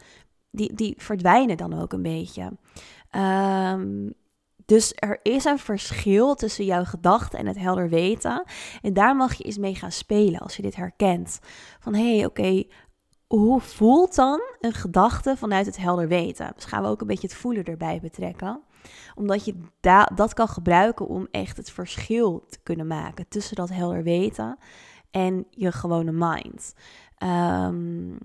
die, 0.49 0.73
die 0.73 0.93
verdwijnen 0.97 1.57
dan 1.57 1.81
ook 1.81 1.93
een 1.93 2.01
beetje. 2.01 2.51
Um, 3.15 4.13
dus 4.71 4.93
er 4.95 5.19
is 5.23 5.45
een 5.45 5.59
verschil 5.59 6.35
tussen 6.35 6.65
jouw 6.65 6.83
gedachten 6.83 7.39
en 7.39 7.47
het 7.47 7.57
helder 7.57 7.89
weten. 7.89 8.43
En 8.81 8.93
daar 8.93 9.15
mag 9.15 9.33
je 9.33 9.43
eens 9.43 9.57
mee 9.57 9.75
gaan 9.75 9.91
spelen 9.91 10.39
als 10.39 10.55
je 10.55 10.61
dit 10.61 10.75
herkent. 10.75 11.39
Van 11.79 11.95
hé, 11.95 12.15
hey, 12.15 12.25
oké, 12.25 12.63
hoe 13.27 13.61
voelt 13.61 14.15
dan 14.15 14.41
een 14.59 14.73
gedachte 14.73 15.37
vanuit 15.37 15.65
het 15.65 15.77
helder 15.77 16.07
weten? 16.07 16.51
Dus 16.55 16.65
gaan 16.65 16.83
we 16.83 16.89
ook 16.89 17.01
een 17.01 17.07
beetje 17.07 17.27
het 17.27 17.35
voelen 17.35 17.63
erbij 17.63 17.99
betrekken. 18.01 18.61
Omdat 19.15 19.45
je 19.45 19.55
dat 20.15 20.33
kan 20.33 20.47
gebruiken 20.47 21.07
om 21.07 21.27
echt 21.31 21.57
het 21.57 21.71
verschil 21.71 22.45
te 22.49 22.59
kunnen 22.63 22.87
maken 22.87 23.27
tussen 23.27 23.55
dat 23.55 23.69
helder 23.69 24.03
weten 24.03 24.57
en 25.11 25.47
je 25.49 25.71
gewone 25.71 26.11
mind. 26.11 26.73
Um, 27.23 28.17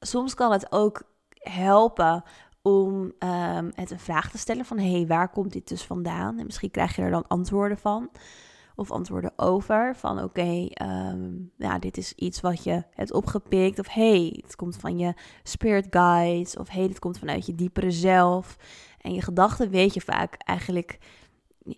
soms 0.00 0.34
kan 0.34 0.52
het 0.52 0.72
ook 0.72 1.02
helpen 1.38 2.22
om 2.62 3.12
um, 3.18 3.70
het 3.74 3.90
een 3.90 4.00
vraag 4.00 4.30
te 4.30 4.38
stellen 4.38 4.64
van 4.64 4.78
hé, 4.78 4.90
hey, 4.90 5.06
waar 5.06 5.28
komt 5.28 5.52
dit 5.52 5.68
dus 5.68 5.82
vandaan? 5.82 6.38
En 6.38 6.44
misschien 6.46 6.70
krijg 6.70 6.96
je 6.96 7.02
er 7.02 7.10
dan 7.10 7.28
antwoorden 7.28 7.78
van 7.78 8.10
of 8.74 8.90
antwoorden 8.90 9.32
over 9.36 9.96
van 9.96 10.22
oké, 10.22 10.66
ehm, 10.68 11.30
ja, 11.56 11.78
dit 11.78 11.96
is 11.96 12.12
iets 12.12 12.40
wat 12.40 12.64
je 12.64 12.84
hebt 12.90 13.12
opgepikt 13.12 13.78
of 13.78 13.88
hey, 13.88 14.40
het 14.42 14.56
komt 14.56 14.76
van 14.76 14.98
je 14.98 15.14
spirit 15.42 15.86
guides 15.90 16.56
of 16.56 16.68
hey, 16.68 16.86
dit 16.86 16.98
komt 16.98 17.18
vanuit 17.18 17.46
je 17.46 17.54
diepere 17.54 17.90
zelf. 17.90 18.56
En 19.00 19.14
je 19.14 19.22
gedachten 19.22 19.70
weet 19.70 19.94
je 19.94 20.00
vaak 20.00 20.34
eigenlijk 20.34 20.98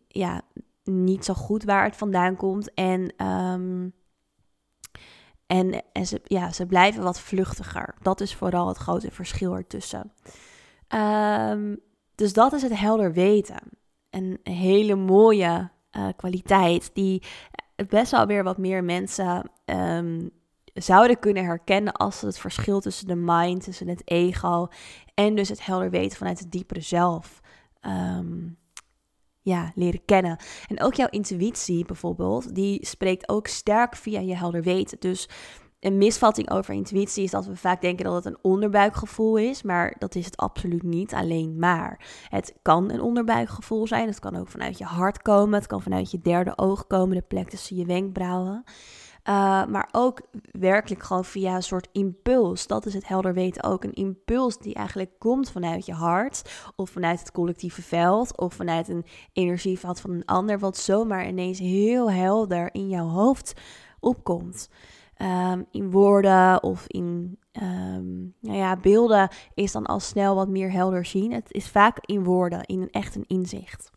ja, 0.09 0.43
niet 0.85 1.25
zo 1.25 1.35
goed 1.35 1.65
waar 1.65 1.85
het 1.85 1.97
vandaan 1.97 2.37
komt 2.37 2.75
en 2.75 3.27
um, 3.27 3.95
en, 5.47 5.83
en 5.93 6.07
ze, 6.07 6.21
ja, 6.25 6.53
ze 6.53 6.67
blijven 6.67 7.03
wat 7.03 7.21
vluchtiger. 7.21 7.95
Dat 8.03 8.21
is 8.21 8.35
vooral 8.35 8.69
het 8.69 8.77
grote 8.77 9.11
verschil 9.11 9.57
ertussen. 9.57 10.13
Um, 10.95 11.81
dus 12.15 12.33
dat 12.33 12.53
is 12.53 12.63
het 12.63 12.79
helder 12.79 13.13
weten. 13.13 13.61
Een 14.11 14.41
hele 14.43 14.95
mooie 14.95 15.71
uh, 15.97 16.09
kwaliteit 16.17 16.91
die 16.95 17.23
best 17.89 18.11
wel 18.11 18.27
weer 18.27 18.45
wat 18.45 18.59
meer 18.59 18.85
mensen 18.85 19.51
um, 19.65 20.31
zouden 20.75 21.19
kunnen 21.19 21.45
herkennen 21.45 21.93
als 21.93 22.21
het 22.21 22.39
verschil 22.39 22.81
tussen 22.81 23.07
de 23.07 23.15
mind, 23.15 23.63
tussen 23.63 23.89
het 23.89 24.03
ego 24.05 24.69
en 25.15 25.35
dus 25.35 25.49
het 25.49 25.67
helder 25.67 25.91
weten 25.91 26.19
vanuit 26.19 26.39
het 26.39 26.51
diepere 26.51 26.81
zelf 26.81 27.41
um, 27.81 28.59
ja, 29.41 29.73
leren 29.75 30.05
kennen. 30.05 30.37
En 30.69 30.83
ook 30.83 30.95
jouw 30.95 31.09
intuïtie 31.09 31.85
bijvoorbeeld, 31.85 32.55
die 32.55 32.87
spreekt 32.87 33.29
ook 33.29 33.47
sterk 33.47 33.97
via 33.97 34.21
je 34.21 34.37
helder 34.37 34.63
weten. 34.63 35.01
Dus 35.01 35.29
een 35.83 35.99
misvatting 35.99 36.51
over 36.51 36.75
intuïtie 36.75 37.25
is 37.25 37.31
dat 37.31 37.47
we 37.47 37.57
vaak 37.57 37.81
denken 37.81 38.05
dat 38.05 38.15
het 38.15 38.25
een 38.25 38.39
onderbuikgevoel 38.43 39.37
is, 39.37 39.63
maar 39.63 39.95
dat 39.99 40.15
is 40.15 40.25
het 40.25 40.37
absoluut 40.37 40.83
niet 40.83 41.15
alleen 41.15 41.59
maar. 41.59 42.01
Het 42.29 42.55
kan 42.63 42.91
een 42.91 43.01
onderbuikgevoel 43.01 43.87
zijn, 43.87 44.09
het 44.09 44.19
kan 44.19 44.37
ook 44.37 44.49
vanuit 44.49 44.79
je 44.79 44.85
hart 44.85 45.23
komen, 45.23 45.55
het 45.55 45.67
kan 45.67 45.83
vanuit 45.83 46.11
je 46.11 46.21
derde 46.21 46.59
oog 46.59 46.87
komen, 46.87 47.17
de 47.17 47.23
plek 47.23 47.49
tussen 47.49 47.77
je 47.77 47.87
wenkbrauwen. 47.87 48.65
Uh, 49.29 49.67
maar 49.67 49.89
ook 49.93 50.21
werkelijk 50.51 51.03
gewoon 51.03 51.25
via 51.25 51.55
een 51.55 51.63
soort 51.63 51.89
impuls. 51.93 52.67
Dat 52.67 52.87
is 52.87 52.95
het 52.95 53.09
helder 53.09 53.35
weten 53.35 53.63
ook. 53.63 53.85
Een 53.85 53.93
impuls 53.93 54.59
die 54.59 54.75
eigenlijk 54.75 55.11
komt 55.19 55.51
vanuit 55.51 55.87
je 55.87 55.93
hart. 55.93 56.51
Of 56.77 56.91
vanuit 56.91 57.19
het 57.19 57.33
collectieve 57.33 57.83
veld. 57.83 58.39
Of 58.39 58.55
vanuit 58.55 58.89
een 58.89 59.05
energieveld 59.33 60.01
van 60.01 60.11
een 60.11 60.25
ander. 60.25 60.59
Wat 60.59 60.77
zomaar 60.77 61.29
ineens 61.29 61.59
heel 61.59 62.11
helder 62.11 62.69
in 62.75 62.89
jouw 62.89 63.09
hoofd 63.09 63.61
opkomt. 64.01 64.69
Um, 65.19 65.67
in 65.71 65.91
woorden 65.91 66.63
of 66.63 66.85
in 66.87 67.39
um, 67.63 68.35
nou 68.41 68.57
ja, 68.57 68.77
beelden 68.77 69.29
is 69.55 69.73
dan 69.73 69.87
al 69.87 70.01
snel 70.01 70.35
wat 70.35 70.49
meer 70.49 70.73
helder 70.73 71.05
zien. 71.05 71.33
Het 71.33 71.53
is 71.53 71.69
vaak 71.69 71.99
in 72.01 72.25
woorden, 72.25 72.63
in 72.63 72.89
echt 72.91 73.15
een 73.15 73.25
inzicht. 73.27 73.91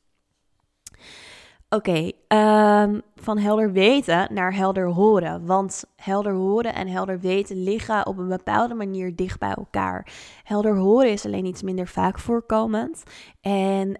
Oké, 1.70 2.12
um, 2.28 3.02
van 3.16 3.38
helder 3.38 3.72
weten 3.72 4.34
naar 4.34 4.56
helder 4.56 4.88
horen. 4.88 5.46
Want 5.46 5.84
helder 5.96 6.34
horen 6.34 6.74
en 6.74 6.88
helder 6.88 7.20
weten 7.20 7.64
liggen 7.64 8.08
op 8.08 8.18
een 8.18 8.28
bepaalde 8.28 8.74
manier 8.74 9.16
dicht 9.16 9.40
bij 9.40 9.54
elkaar. 9.54 10.14
Helder 10.44 10.76
horen 10.76 11.12
is 11.12 11.26
alleen 11.26 11.46
iets 11.46 11.64
minder 11.64 11.88
vaak 11.88 12.20
voorkomend. 12.20 13.04
En 13.42 13.98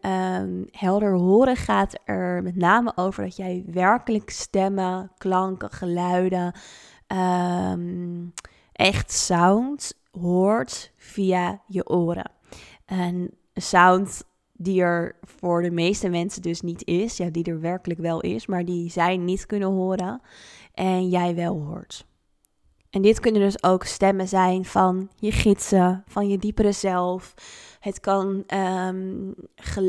helder 0.72 1.14
horen 1.14 1.56
gaat 1.56 2.00
er 2.04 2.44
met 2.44 2.56
name 2.56 2.92
over 2.96 3.24
dat 3.24 3.36
jij 3.36 3.64
werkelijk 3.68 4.30
stemmen, 4.30 5.12
klanken, 5.18 5.72
geluiden, 5.72 6.54
um, 7.08 8.34
echt 8.72 9.12
sound 9.12 9.94
hoort 10.12 10.92
via 10.98 11.62
je 11.68 11.90
oren. 11.90 12.32
En 12.86 13.30
sound 13.54 14.24
die 14.58 14.82
er 14.82 15.16
voor 15.22 15.62
de 15.62 15.72
meeste 15.72 16.10
mensen 16.10 16.42
dus 16.42 16.62
niet 16.62 16.86
is, 16.86 17.18
ja, 17.18 17.30
die 17.30 17.44
er 17.44 17.60
werkelijk 17.60 18.00
wel 18.00 18.22
is, 18.22 18.46
maar 18.46 18.66
die 18.66 18.92
zij 18.92 19.18
niet 19.18 19.46
kunnen 19.46 19.70
horen 19.70 20.22
en 20.74 21.10
jij 21.10 21.36
wel 21.36 21.62
hoort. 21.62 22.06
En 22.90 23.02
dit 23.02 23.20
kunnen 23.20 23.42
dus 23.42 23.64
ook 23.64 23.84
stemmen 23.84 24.28
zijn 24.28 24.66
van 24.66 25.10
je 25.20 25.32
gidsen, 25.32 26.04
van 26.08 26.28
je 26.28 26.38
diepere 26.38 26.72
zelf. 26.72 27.34
Het 27.80 28.00
kan 28.00 28.44
um, 28.54 29.36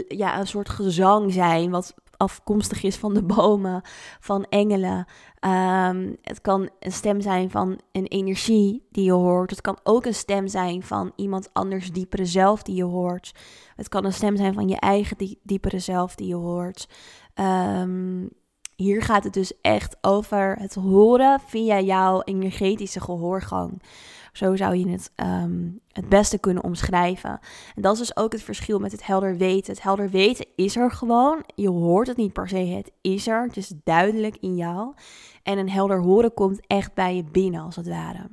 ja, 0.08 0.38
een 0.38 0.46
soort 0.46 0.68
gezang 0.68 1.32
zijn, 1.32 1.70
wat 1.70 1.94
afkomstig 2.16 2.82
is 2.82 2.96
van 2.96 3.14
de 3.14 3.22
bomen, 3.22 3.82
van 4.20 4.44
engelen. 4.44 5.06
Um, 5.40 6.16
het 6.22 6.40
kan 6.40 6.70
een 6.80 6.92
stem 6.92 7.20
zijn 7.20 7.50
van 7.50 7.80
een 7.92 8.06
energie 8.06 8.86
die 8.90 9.04
je 9.04 9.12
hoort. 9.12 9.50
Het 9.50 9.60
kan 9.60 9.78
ook 9.82 10.06
een 10.06 10.14
stem 10.14 10.48
zijn 10.48 10.82
van 10.82 11.12
iemand 11.16 11.50
anders 11.52 11.92
diepere 11.92 12.24
zelf 12.24 12.62
die 12.62 12.76
je 12.76 12.84
hoort. 12.84 13.32
Het 13.76 13.88
kan 13.88 14.04
een 14.04 14.12
stem 14.12 14.36
zijn 14.36 14.54
van 14.54 14.68
je 14.68 14.80
eigen 14.80 15.16
diepere 15.42 15.78
zelf 15.78 16.14
die 16.14 16.26
je 16.26 16.34
hoort. 16.34 16.88
Um, 17.34 18.30
hier 18.76 19.02
gaat 19.02 19.24
het 19.24 19.32
dus 19.32 19.60
echt 19.60 19.96
over 20.00 20.56
het 20.58 20.74
horen 20.74 21.40
via 21.46 21.80
jouw 21.80 22.22
energetische 22.22 23.00
gehoorgang. 23.00 23.82
Zo 24.36 24.56
zou 24.56 24.76
je 24.76 24.88
het 24.88 25.12
um, 25.16 25.80
het 25.92 26.08
beste 26.08 26.38
kunnen 26.38 26.64
omschrijven. 26.64 27.38
En 27.74 27.82
dat 27.82 27.92
is 27.92 27.98
dus 27.98 28.16
ook 28.16 28.32
het 28.32 28.42
verschil 28.42 28.78
met 28.78 28.92
het 28.92 29.06
helder 29.06 29.36
weten. 29.36 29.72
Het 29.72 29.82
helder 29.82 30.10
weten 30.10 30.46
is 30.56 30.76
er 30.76 30.90
gewoon. 30.90 31.44
Je 31.54 31.68
hoort 31.68 32.06
het 32.06 32.16
niet 32.16 32.32
per 32.32 32.48
se, 32.48 32.56
het 32.56 32.92
is 33.00 33.26
er. 33.26 33.42
Het 33.42 33.56
is 33.56 33.72
duidelijk 33.84 34.36
in 34.40 34.56
jou. 34.56 34.94
En 35.42 35.58
een 35.58 35.70
helder 35.70 36.00
horen 36.00 36.34
komt 36.34 36.66
echt 36.66 36.94
bij 36.94 37.16
je 37.16 37.24
binnen, 37.24 37.60
als 37.60 37.76
het 37.76 37.88
ware. 37.88 38.30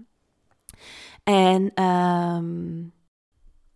En 1.23 1.83
um, 1.83 2.93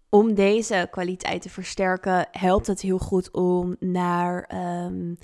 om 0.09 0.33
deze 0.33 0.87
kwaliteit 0.91 1.41
te 1.41 1.49
versterken, 1.49 2.27
helpt 2.31 2.67
het 2.67 2.81
heel 2.81 2.99
goed 2.99 3.31
om 3.31 3.75
naar 3.79 4.49
um, 4.85 5.17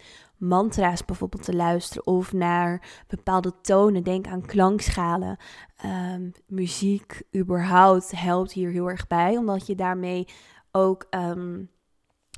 mantra's 0.44 1.06
bijvoorbeeld 1.06 1.44
te 1.44 1.56
luisteren 1.56 2.08
of 2.08 2.34
naar 2.34 3.04
bepaalde 3.08 3.54
tonen. 3.62 4.04
Denk 4.04 4.28
aan 4.28 4.46
klankschalen. 4.46 5.38
Um, 5.86 6.32
muziek 6.48 7.22
überhaupt 7.36 8.12
helpt 8.12 8.52
hier 8.52 8.70
heel 8.70 8.90
erg 8.90 9.08
bij, 9.08 9.38
omdat 9.38 9.68
je 9.68 9.76
daarmee 9.76 10.28
ook 10.72 11.08
um, 11.10 11.70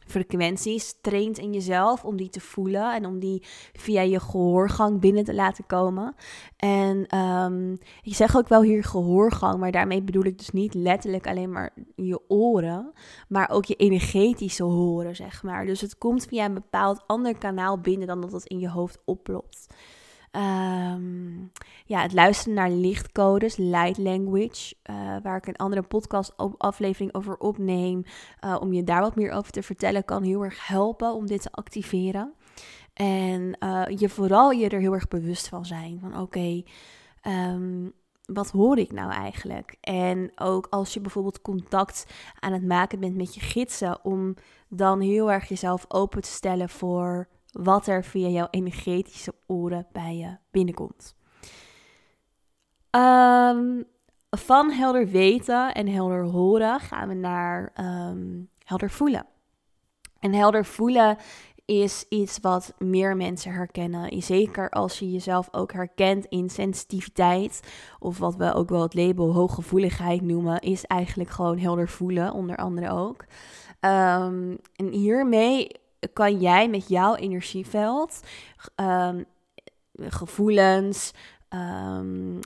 frequenties 0.06 0.96
traint 1.02 1.38
in 1.38 1.54
jezelf 1.54 2.04
om 2.04 2.18
die 2.18 2.30
te 2.30 2.40
voelen 2.40 2.94
en 2.94 3.06
om 3.06 3.20
die 3.20 3.44
via 3.74 4.02
je 4.02 4.20
gehoorgang 4.20 5.00
binnen 5.00 5.24
te 5.24 5.34
laten 5.34 5.66
komen. 5.66 6.16
En 6.58 7.18
um, 7.18 7.78
ik 8.04 8.16
zeg 8.16 8.38
ook 8.38 8.48
wel 8.48 8.62
hier 8.62 8.84
gehoorgang, 8.84 9.60
maar 9.60 9.72
daarmee 9.72 10.02
bedoel 10.02 10.26
ik 10.26 10.38
dus 10.38 10.50
niet 10.50 10.74
letterlijk 10.74 11.28
alleen 11.28 11.52
maar 11.52 11.74
je 11.96 12.20
oren, 12.28 12.92
maar 13.28 13.50
ook 13.50 13.66
je 13.66 13.76
energetische 13.76 14.64
horen, 14.64 15.16
zeg 15.16 15.44
maar. 15.44 15.66
Dus 15.66 15.82
het 15.82 15.98
komt 15.98 16.26
via 16.26 16.46
een 16.46 16.54
bepaald 16.54 17.04
ander 17.08 17.38
kanaal 17.38 17.80
binnen 17.80 18.08
dan 18.08 18.22
dat 18.22 18.32
het 18.32 18.46
in 18.46 18.60
je 18.60 18.70
hoofd 18.70 19.02
oplopt. 19.06 19.68
Um, 20.36 21.52
ja, 21.86 22.02
het 22.02 22.14
luisteren 22.14 22.54
naar 22.54 22.70
lichtcodes, 22.70 23.56
light 23.58 23.98
language, 23.98 24.76
uh, 24.90 24.96
waar 25.24 25.38
ik 25.38 25.48
een 25.48 25.56
andere 25.56 25.82
podcast 25.82 26.34
aflevering 26.58 27.14
over 27.14 27.38
opneem, 27.38 28.04
uh, 28.46 28.58
om 28.60 28.74
je 28.74 28.84
daar 28.84 29.02
wat 29.02 29.16
meer 29.16 29.32
over 29.32 29.52
te 29.52 29.64
vertellen, 29.64 30.06
kan 30.06 30.24
heel 30.24 30.44
erg 30.44 30.68
helpen 30.68 31.14
om 31.14 31.28
dit 31.28 31.42
te 31.42 31.52
activeren. 31.52 32.34
En 32.94 33.58
uh, 33.60 33.84
je 33.98 34.10
vooral 34.10 34.52
je 34.52 34.70
er 34.70 34.80
heel 34.80 34.94
erg 34.94 35.08
bewust 35.08 35.48
van 35.48 35.66
zijn. 35.66 36.00
Van 36.00 36.20
oké, 36.20 36.64
um, 37.28 37.94
wat 38.26 38.52
hoor 38.52 38.78
ik 38.78 38.92
nou 38.92 39.12
eigenlijk? 39.12 39.78
En 39.82 40.32
ook 40.36 40.68
als 40.70 40.94
je 40.94 41.02
bijvoorbeeld 41.02 41.42
contact 41.42 42.06
aan 42.40 42.54
het 42.54 42.66
maken 42.66 43.00
bent 43.00 43.16
met 43.16 43.36
je 43.36 43.42
gidsen, 43.42 44.06
om 44.06 44.34
dan 44.70 45.00
heel 45.00 45.32
erg 45.32 45.48
jezelf 45.48 45.86
open 45.88 46.22
te 46.22 46.30
stellen 46.30 46.70
voor 46.70 47.28
wat 47.64 47.88
er 47.88 48.04
via 48.04 48.28
jouw 48.28 48.48
energetische 48.50 49.34
oren 49.48 49.88
bij 49.92 50.18
je 50.18 50.38
binnenkomt. 50.52 51.16
Ehm, 52.90 53.82
van 54.30 54.72
helder 54.72 55.08
weten 55.08 55.74
en 55.74 55.88
helder 55.88 56.24
horen 56.24 56.80
gaan 56.80 57.08
we 57.08 57.14
naar 57.14 57.72
ehm, 57.74 58.44
helder 58.64 58.90
voelen. 58.90 59.26
En 60.20 60.34
helder 60.34 60.66
voelen 60.66 61.18
is 61.66 62.06
iets 62.10 62.40
wat 62.42 62.74
meer 62.78 63.18
mensen 63.18 63.52
herkennen. 63.52 64.22
Zeker 64.22 64.70
als 64.70 65.00
je 65.00 65.12
jezelf 65.12 65.48
ook 65.52 65.74
herkent 65.74 66.26
in 66.26 66.50
sensitiviteit, 66.50 67.60
of 68.00 68.18
wat 68.18 68.36
we 68.36 68.54
ook 68.54 68.70
wel 68.70 68.82
het 68.82 68.94
label 68.94 69.34
hooggevoeligheid 69.34 70.22
noemen, 70.22 70.60
is 70.60 70.86
eigenlijk 70.86 71.30
gewoon 71.30 71.58
helder 71.58 71.90
voelen, 71.90 72.34
onder 72.34 72.56
andere 72.56 72.90
ook. 72.90 73.26
Um, 73.82 74.58
en 74.76 74.92
hiermee 74.92 75.84
kan 76.14 76.40
jij 76.40 76.70
met 76.70 76.88
jouw 76.88 77.16
energieveld 77.16 78.20
um, 78.76 79.26
gevoelens, 79.98 81.12
um, 81.50 82.40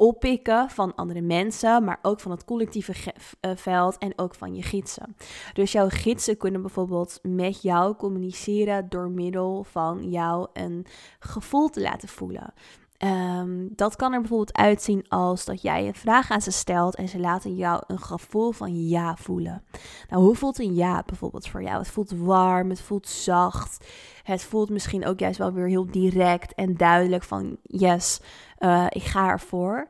oppikken 0.00 0.70
van 0.70 0.94
andere 0.94 1.20
mensen, 1.20 1.84
maar 1.84 1.98
ook 2.02 2.20
van 2.20 2.30
het 2.30 2.44
collectieve 2.44 2.94
eh, 3.40 3.50
veld 3.54 3.98
en 3.98 4.12
ook 4.18 4.34
van 4.34 4.54
je 4.54 4.62
gidsen. 4.62 5.16
Dus 5.52 5.72
jouw 5.72 5.88
gidsen 5.88 6.36
kunnen 6.36 6.60
bijvoorbeeld 6.60 7.18
met 7.22 7.62
jou 7.62 7.96
communiceren 7.96 8.88
door 8.88 9.10
middel 9.10 9.64
van 9.64 10.10
jou 10.10 10.48
een 10.52 10.86
gevoel 11.18 11.68
te 11.68 11.80
laten 11.80 12.08
voelen. 12.08 12.52
Ehm, 13.00 13.66
dat 13.70 13.96
kan 13.96 14.12
er 14.12 14.20
bijvoorbeeld 14.20 14.56
uitzien 14.56 15.08
als 15.08 15.44
dat 15.44 15.62
jij 15.62 15.86
een 15.86 15.94
vraag 15.94 16.30
aan 16.30 16.40
ze 16.40 16.50
stelt 16.50 16.94
en 16.94 17.08
ze 17.08 17.18
laten 17.18 17.54
jou 17.54 17.82
een 17.86 17.98
gevoel 17.98 18.52
van 18.52 18.88
ja 18.88 19.16
voelen. 19.16 19.62
Nou, 20.08 20.22
hoe 20.22 20.34
voelt 20.34 20.58
een 20.58 20.74
ja 20.74 21.02
bijvoorbeeld 21.06 21.48
voor 21.48 21.62
jou? 21.62 21.78
Het 21.78 21.88
voelt 21.88 22.10
warm, 22.10 22.70
het 22.70 22.80
voelt 22.80 23.08
zacht. 23.08 23.86
Het 24.22 24.42
voelt 24.42 24.70
misschien 24.70 25.06
ook 25.06 25.18
juist 25.18 25.38
wel 25.38 25.52
weer 25.52 25.68
heel 25.68 25.90
direct 25.90 26.54
en 26.54 26.76
duidelijk 26.76 27.22
van 27.22 27.56
yes, 27.62 28.20
uh, 28.58 28.86
ik 28.88 29.02
ga 29.02 29.28
ervoor. 29.28 29.88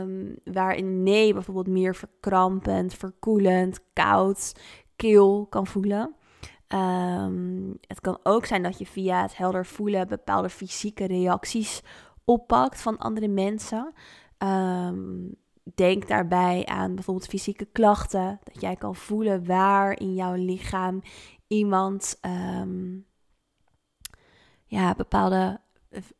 Um, 0.00 0.36
waarin 0.44 1.02
nee 1.02 1.32
bijvoorbeeld 1.32 1.68
meer 1.68 1.94
verkrampend, 1.94 2.94
verkoelend, 2.94 3.80
koud, 3.92 4.52
kil 4.96 5.46
kan 5.50 5.66
voelen. 5.66 6.14
Um, 6.68 7.76
het 7.80 8.00
kan 8.00 8.18
ook 8.22 8.46
zijn 8.46 8.62
dat 8.62 8.78
je 8.78 8.86
via 8.86 9.22
het 9.22 9.36
helder 9.36 9.66
voelen 9.66 10.08
bepaalde 10.08 10.48
fysieke 10.50 11.06
reacties 11.06 11.82
oppakt 12.26 12.80
van 12.80 12.98
andere 12.98 13.28
mensen. 13.28 13.92
Um, 14.38 15.34
denk 15.74 16.08
daarbij 16.08 16.66
aan 16.66 16.94
bijvoorbeeld 16.94 17.28
fysieke 17.28 17.64
klachten. 17.72 18.40
Dat 18.44 18.60
jij 18.60 18.76
kan 18.76 18.96
voelen 18.96 19.46
waar 19.46 20.00
in 20.00 20.14
jouw 20.14 20.34
lichaam 20.34 21.02
iemand 21.46 22.18
um, 22.60 23.06
ja, 24.64 24.94
bepaalde 24.94 25.60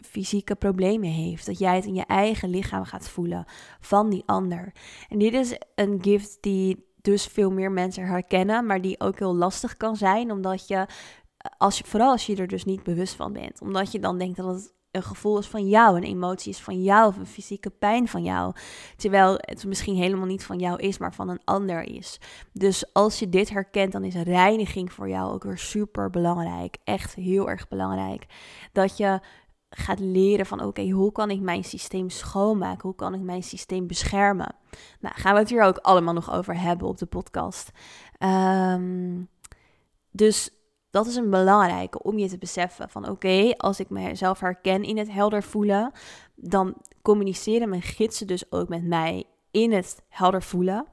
fysieke 0.01 0.55
problemen 0.55 1.11
heeft. 1.11 1.47
Dat 1.47 1.59
jij 1.59 1.77
het 1.77 1.85
in 1.85 1.95
je 1.95 2.07
eigen 2.07 2.49
lichaam 2.49 2.85
gaat 2.85 3.09
voelen 3.09 3.45
van 3.81 4.11
die 4.11 4.23
ander. 4.27 4.73
En 5.09 5.19
dit 5.19 5.33
is 5.33 5.59
een 5.75 5.99
gift 6.03 6.39
die 6.41 6.85
dus 7.01 7.27
veel 7.27 7.51
meer 7.51 7.73
mensen 7.73 8.07
herkennen, 8.07 8.67
maar 8.67 8.81
die 8.81 9.01
ook 9.01 9.19
heel 9.19 9.35
lastig 9.35 9.77
kan 9.77 9.97
zijn, 9.97 10.31
omdat 10.31 10.69
je, 10.69 10.87
als 11.59 11.79
je 11.79 11.85
vooral 11.85 12.11
als 12.11 12.27
je 12.27 12.37
er 12.37 12.49
dus 12.49 12.65
niet 12.65 12.83
bewust 12.83 13.15
van 13.15 13.33
bent, 13.33 13.61
omdat 13.61 13.93
je 13.93 13.99
dan 13.99 14.19
denkt 14.19 14.37
dat 14.37 14.55
het 14.55 14.75
een 14.97 15.03
gevoel 15.03 15.39
is 15.39 15.47
van 15.47 15.69
jou, 15.69 15.97
een 15.97 16.03
emotie 16.03 16.53
is 16.53 16.61
van 16.61 16.83
jou 16.83 17.09
of 17.09 17.17
een 17.17 17.27
fysieke 17.27 17.71
pijn 17.71 18.09
van 18.09 18.23
jou. 18.23 18.55
Terwijl 18.97 19.35
het 19.37 19.65
misschien 19.65 19.97
helemaal 19.97 20.27
niet 20.27 20.45
van 20.45 20.59
jou 20.59 20.79
is, 20.79 20.99
maar 20.99 21.15
van 21.15 21.29
een 21.29 21.41
ander 21.45 21.83
is. 21.83 22.21
Dus 22.53 22.93
als 22.93 23.19
je 23.19 23.29
dit 23.29 23.51
herkent, 23.51 23.93
dan 23.93 24.05
is 24.05 24.15
reiniging 24.15 24.93
voor 24.93 25.09
jou 25.09 25.33
ook 25.33 25.45
weer 25.45 25.59
super 25.59 26.11
belangrijk. 26.11 26.77
Echt 26.85 27.15
heel 27.15 27.51
erg 27.51 27.69
belangrijk. 27.69 28.27
Dat 28.73 28.97
je 28.97 29.21
gaat 29.71 29.99
leren 29.99 30.47
van 30.47 30.63
oké, 30.63 30.89
hoe 30.89 31.13
kan 31.13 31.31
ik 31.31 31.41
mijn 31.41 31.65
systeem 31.65 32.11
schoonmaken? 32.11 32.83
Hoe 32.83 32.95
kan 32.95 33.15
ik 33.15 33.21
mijn 33.21 33.43
systeem 33.43 33.87
beschermen? 33.87 34.55
Nou, 35.01 35.15
gaan 35.19 35.33
we 35.33 35.39
het 35.39 35.49
hier 35.49 35.63
ook 35.63 35.79
allemaal 35.79 36.15
nog 36.15 36.33
over 36.33 36.61
hebben 36.61 36.89
op 36.89 36.99
de 36.99 37.07
podcast. 37.07 37.71
Ehm, 38.19 39.23
dus 40.11 40.51
dat 40.97 41.07
is 41.07 41.17
een 41.17 41.31
belangrijke 41.31 42.03
om 42.03 42.19
je 42.19 42.29
te 42.29 42.39
beseffen 42.39 42.91
van 42.91 43.09
oké, 43.09 43.53
als 43.57 43.81
ik 43.81 43.91
mezelf 43.91 44.41
herken 44.41 44.83
in 44.83 44.99
het 44.99 45.13
helder 45.13 45.43
voelen, 45.43 45.93
dan 46.35 46.75
communiceren 47.03 47.69
mijn 47.69 47.83
gidsen 47.83 48.27
dus 48.27 48.53
ook 48.53 48.69
met 48.69 48.85
mij 48.85 49.25
in 49.51 49.73
het 49.73 50.03
helder 50.09 50.43
voelen. 50.43 50.87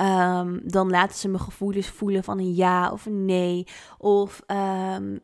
Um, 0.00 0.60
dan 0.64 0.90
laten 0.90 1.16
ze 1.16 1.28
mijn 1.28 1.42
gevoelens 1.42 1.88
voelen 1.88 2.24
van 2.24 2.38
een 2.38 2.54
ja 2.54 2.92
of 2.92 3.06
een 3.06 3.24
nee. 3.24 3.66
Of 3.98 4.42
um, 4.46 5.20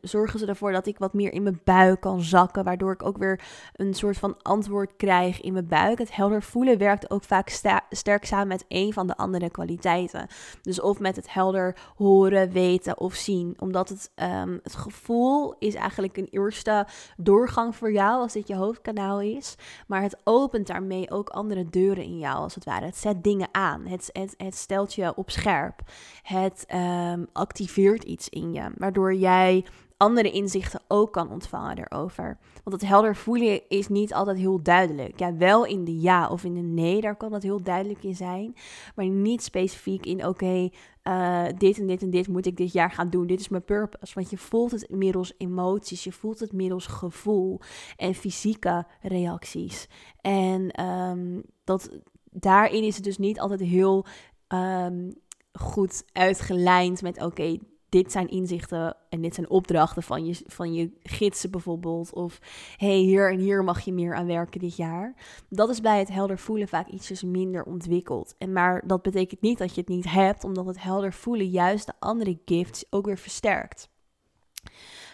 zorgen 0.00 0.38
ze 0.38 0.46
ervoor 0.46 0.72
dat 0.72 0.86
ik 0.86 0.98
wat 0.98 1.12
meer 1.12 1.32
in 1.32 1.42
mijn 1.42 1.60
buik 1.64 2.00
kan 2.00 2.20
zakken, 2.20 2.64
waardoor 2.64 2.92
ik 2.92 3.04
ook 3.04 3.18
weer 3.18 3.40
een 3.72 3.94
soort 3.94 4.18
van 4.18 4.42
antwoord 4.42 4.96
krijg 4.96 5.40
in 5.40 5.52
mijn 5.52 5.66
buik. 5.66 5.98
Het 5.98 6.14
helder 6.16 6.42
voelen 6.42 6.78
werkt 6.78 7.10
ook 7.10 7.24
vaak 7.24 7.48
sterk 7.90 8.24
samen 8.24 8.48
met 8.48 8.64
een 8.68 8.92
van 8.92 9.06
de 9.06 9.16
andere 9.16 9.50
kwaliteiten. 9.50 10.26
Dus 10.62 10.80
of 10.80 10.98
met 10.98 11.16
het 11.16 11.32
helder 11.32 11.76
horen, 11.96 12.52
weten 12.52 12.98
of 12.98 13.14
zien. 13.14 13.56
Omdat 13.58 13.88
het, 13.88 14.10
um, 14.14 14.60
het 14.62 14.74
gevoel 14.74 15.54
is 15.58 15.74
eigenlijk 15.74 16.16
een 16.16 16.28
eerste 16.30 16.86
doorgang 17.16 17.76
voor 17.76 17.92
jou 17.92 18.20
als 18.20 18.32
dit 18.32 18.48
je 18.48 18.54
hoofdkanaal 18.54 19.20
is. 19.20 19.54
Maar 19.86 20.02
het 20.02 20.20
opent 20.24 20.66
daarmee 20.66 21.10
ook 21.10 21.28
andere 21.28 21.70
deuren 21.70 22.04
in 22.04 22.18
jou 22.18 22.36
als 22.36 22.54
het 22.54 22.64
ware. 22.64 22.84
Het 22.84 22.96
zet 22.96 23.22
dingen 23.22 23.48
aan. 23.52 23.86
Het, 23.86 24.10
het, 24.36 24.54
stelt 24.56 24.94
je 24.94 25.16
op 25.16 25.30
scherp. 25.30 25.80
Het 26.22 26.66
um, 26.74 27.26
activeert 27.32 28.04
iets 28.04 28.28
in 28.28 28.52
je, 28.52 28.70
waardoor 28.76 29.14
jij 29.14 29.64
andere 30.02 30.30
inzichten 30.30 30.80
ook 30.88 31.12
kan 31.12 31.30
ontvangen 31.30 31.78
erover. 31.78 32.38
Want 32.64 32.80
het 32.80 32.90
helder 32.90 33.16
voelen 33.16 33.68
is 33.68 33.88
niet 33.88 34.14
altijd 34.14 34.36
heel 34.36 34.62
duidelijk. 34.62 35.18
Ja, 35.18 35.36
wel 35.36 35.66
in 35.66 35.84
de 35.84 36.00
ja 36.00 36.28
of 36.28 36.44
in 36.44 36.54
de 36.54 36.60
nee, 36.60 37.00
daar 37.00 37.16
kan 37.16 37.30
dat 37.30 37.42
heel 37.42 37.62
duidelijk 37.62 38.02
in 38.02 38.16
zijn. 38.16 38.54
Maar 38.94 39.06
niet 39.06 39.42
specifiek 39.42 40.06
in, 40.06 40.26
oké, 40.26 40.70
eh, 41.02 41.44
dit 41.58 41.78
en 41.78 41.86
dit 41.86 42.02
en 42.02 42.10
dit 42.10 42.28
moet 42.28 42.46
ik 42.46 42.56
dit 42.56 42.72
jaar 42.72 42.90
gaan 42.90 43.10
doen. 43.10 43.26
Dit 43.26 43.40
is 43.40 43.48
mijn 43.48 43.64
purpose. 43.64 44.14
Want 44.14 44.30
je 44.30 44.38
voelt 44.38 44.70
het 44.70 44.90
middels 44.90 45.34
emoties, 45.38 46.04
je 46.04 46.12
voelt 46.12 46.40
het 46.40 46.52
middels 46.52 46.86
gevoel 46.86 47.60
en 47.96 48.14
fysieke 48.14 48.86
reacties. 49.00 49.88
En 50.20 50.84
um, 50.84 51.42
dat, 51.64 51.90
daarin 52.30 52.82
is 52.82 52.94
het 52.94 53.04
dus 53.04 53.18
niet 53.18 53.40
altijd 53.40 53.60
heel 53.60 54.06
um, 54.48 55.14
goed 55.52 56.04
uitgelijnd 56.12 57.02
met, 57.02 57.22
oké, 57.22 57.58
dit 57.92 58.12
zijn 58.12 58.28
inzichten 58.28 58.96
en 59.08 59.20
dit 59.20 59.34
zijn 59.34 59.50
opdrachten 59.50 60.02
van 60.02 60.26
je, 60.26 60.40
van 60.46 60.74
je 60.74 60.90
gidsen 61.02 61.50
bijvoorbeeld. 61.50 62.12
Of 62.12 62.38
hey, 62.76 62.96
hier 62.96 63.32
en 63.32 63.38
hier 63.38 63.64
mag 63.64 63.80
je 63.80 63.92
meer 63.92 64.14
aan 64.14 64.26
werken 64.26 64.60
dit 64.60 64.76
jaar. 64.76 65.14
Dat 65.48 65.68
is 65.68 65.80
bij 65.80 65.98
het 65.98 66.08
helder 66.08 66.38
voelen 66.38 66.68
vaak 66.68 66.88
ietsjes 66.88 67.22
minder 67.22 67.64
ontwikkeld. 67.64 68.34
En 68.38 68.52
maar 68.52 68.82
dat 68.86 69.02
betekent 69.02 69.40
niet 69.40 69.58
dat 69.58 69.74
je 69.74 69.80
het 69.80 69.90
niet 69.90 70.10
hebt, 70.10 70.44
omdat 70.44 70.66
het 70.66 70.82
helder 70.82 71.12
voelen 71.12 71.48
juist 71.48 71.86
de 71.86 71.92
andere 71.98 72.38
gifts 72.44 72.84
ook 72.90 73.06
weer 73.06 73.18
versterkt. 73.18 73.90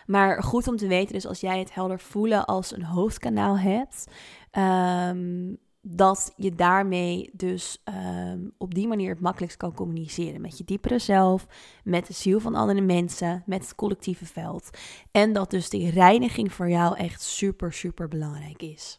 Maar 0.07 0.43
goed 0.43 0.69
om 0.69 0.77
te 0.77 0.87
weten, 0.87 1.12
dus 1.12 1.27
als 1.27 1.41
jij 1.41 1.59
het 1.59 1.75
helder 1.75 2.01
voelen 2.01 2.45
als 2.45 2.73
een 2.73 2.85
hoofdkanaal 2.85 3.59
hebt, 3.59 4.07
um, 4.53 5.59
dat 5.90 6.33
je 6.37 6.55
daarmee 6.55 7.31
dus 7.33 7.81
ehm, 7.85 8.40
op 8.59 8.74
die 8.74 8.88
manier 8.88 9.11
het 9.11 9.20
makkelijkst 9.20 9.59
kan 9.59 9.74
communiceren 9.74 10.40
met 10.40 10.59
je 10.59 10.64
diepere 10.64 10.98
zelf, 10.98 11.46
met 11.85 12.07
de 12.07 12.12
ziel 12.12 12.40
van 12.40 12.55
andere 12.55 12.81
mensen, 12.81 13.42
met 13.46 13.62
het 13.62 13.74
collectieve 13.74 14.27
veld. 14.27 14.70
En 15.11 15.33
dat 15.33 15.51
dus 15.51 15.68
die 15.68 15.90
reiniging 15.90 16.53
voor 16.53 16.68
jou 16.68 16.96
echt 16.96 17.22
super, 17.22 17.72
super 17.72 18.09
belangrijk 18.09 18.62
is. 18.62 18.98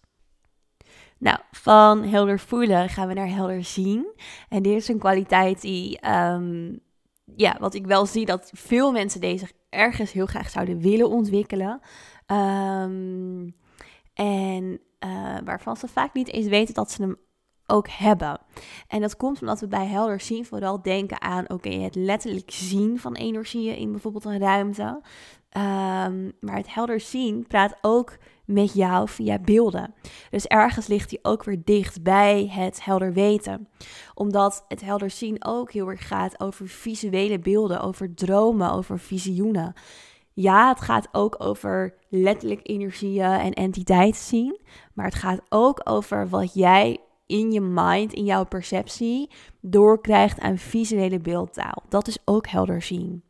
Nou, 1.18 1.40
van 1.52 2.04
helder 2.04 2.40
voelen 2.40 2.90
gaan 2.90 3.08
we 3.08 3.14
naar 3.14 3.30
helder 3.30 3.64
zien. 3.64 4.08
En 4.50 4.64
dit 4.64 4.76
is 4.76 4.88
een 4.88 5.00
kwaliteit 5.00 5.62
die, 5.62 6.10
um, 6.10 6.80
ja, 7.36 7.58
wat 7.60 7.74
ik 7.74 7.86
wel 7.86 8.06
zie 8.06 8.26
dat 8.26 8.52
veel 8.54 8.92
mensen 8.92 9.22
deze 9.22 9.48
ergens 9.70 10.12
heel 10.12 10.26
graag 10.26 10.50
zouden 10.50 10.80
willen 10.80 11.10
ontwikkelen. 11.10 11.82
Um, 12.28 13.56
en 14.14 14.80
uh, 15.06 15.36
waarvan 15.46 15.78
ze 15.78 15.88
vaak 15.88 16.14
niet 16.14 16.32
eens 16.32 16.48
weten 16.48 16.74
dat 16.74 16.92
ze 16.92 17.02
hem 17.02 17.18
ook 17.66 17.88
hebben. 17.90 18.40
En 18.88 19.02
dat 19.02 19.16
komt 19.16 19.42
omdat 19.42 19.60
we 19.60 19.68
bij 19.68 19.86
helder 19.86 20.20
zien 20.20 20.46
vooral 20.46 20.82
denken 20.82 21.22
aan 21.22 21.50
oké, 21.50 21.70
het 21.70 21.96
letterlijk 21.96 22.52
zien 22.52 23.00
van 23.00 23.16
energieën 23.16 23.76
in 23.76 23.92
bijvoorbeeld 23.92 24.26
een 24.26 24.40
ruimte. 24.40 25.02
Um, 25.58 26.32
maar 26.40 26.56
het 26.56 26.74
helder 26.74 27.00
zien 27.00 27.48
praat 27.48 27.78
ook 27.82 28.18
met 28.46 28.74
jou 28.74 29.10
via 29.10 29.40
beelden. 29.40 29.94
Dus 30.30 30.46
ergens 30.46 30.88
ligt 30.88 31.10
hij 31.10 31.20
ook 31.22 31.44
weer 31.44 31.62
dicht 31.64 32.04
bij 32.04 32.48
het 32.52 32.84
helder 32.84 33.14
weten. 33.14 33.68
Omdat 34.14 34.66
het 34.68 34.82
helder 34.82 35.10
zien 35.10 35.46
ook 35.46 35.72
heel 35.72 35.90
erg 35.90 36.08
gaat 36.08 36.40
over 36.40 36.68
visuele 36.68 37.40
beelden, 37.40 37.82
over 37.82 38.14
dromen, 38.14 38.72
over 38.72 39.00
visioenen 39.00 39.74
ja, 40.42 40.70
het 40.70 40.82
gaat 40.82 41.08
ook 41.12 41.36
over 41.38 41.94
letterlijk 42.10 42.60
energieën 42.64 43.32
en 43.32 43.54
entiteiten 43.54 44.22
zien. 44.22 44.60
Maar 44.94 45.06
het 45.06 45.16
gaat 45.16 45.42
ook 45.50 45.82
over 45.84 46.30
wat 46.30 46.54
jij 46.54 46.98
in 47.26 47.52
je 47.52 47.62
mind, 47.62 48.14
in 48.14 48.26
jouw 48.26 48.46
perceptie, 48.46 49.30
doorkrijgt 49.62 50.40
aan 50.40 50.58
visuele 50.58 51.20
beeldtaal. 51.20 51.84
Dat 51.90 52.08
is 52.08 52.18
ook 52.26 52.48
helder 52.48 52.82
zien. 52.82 53.24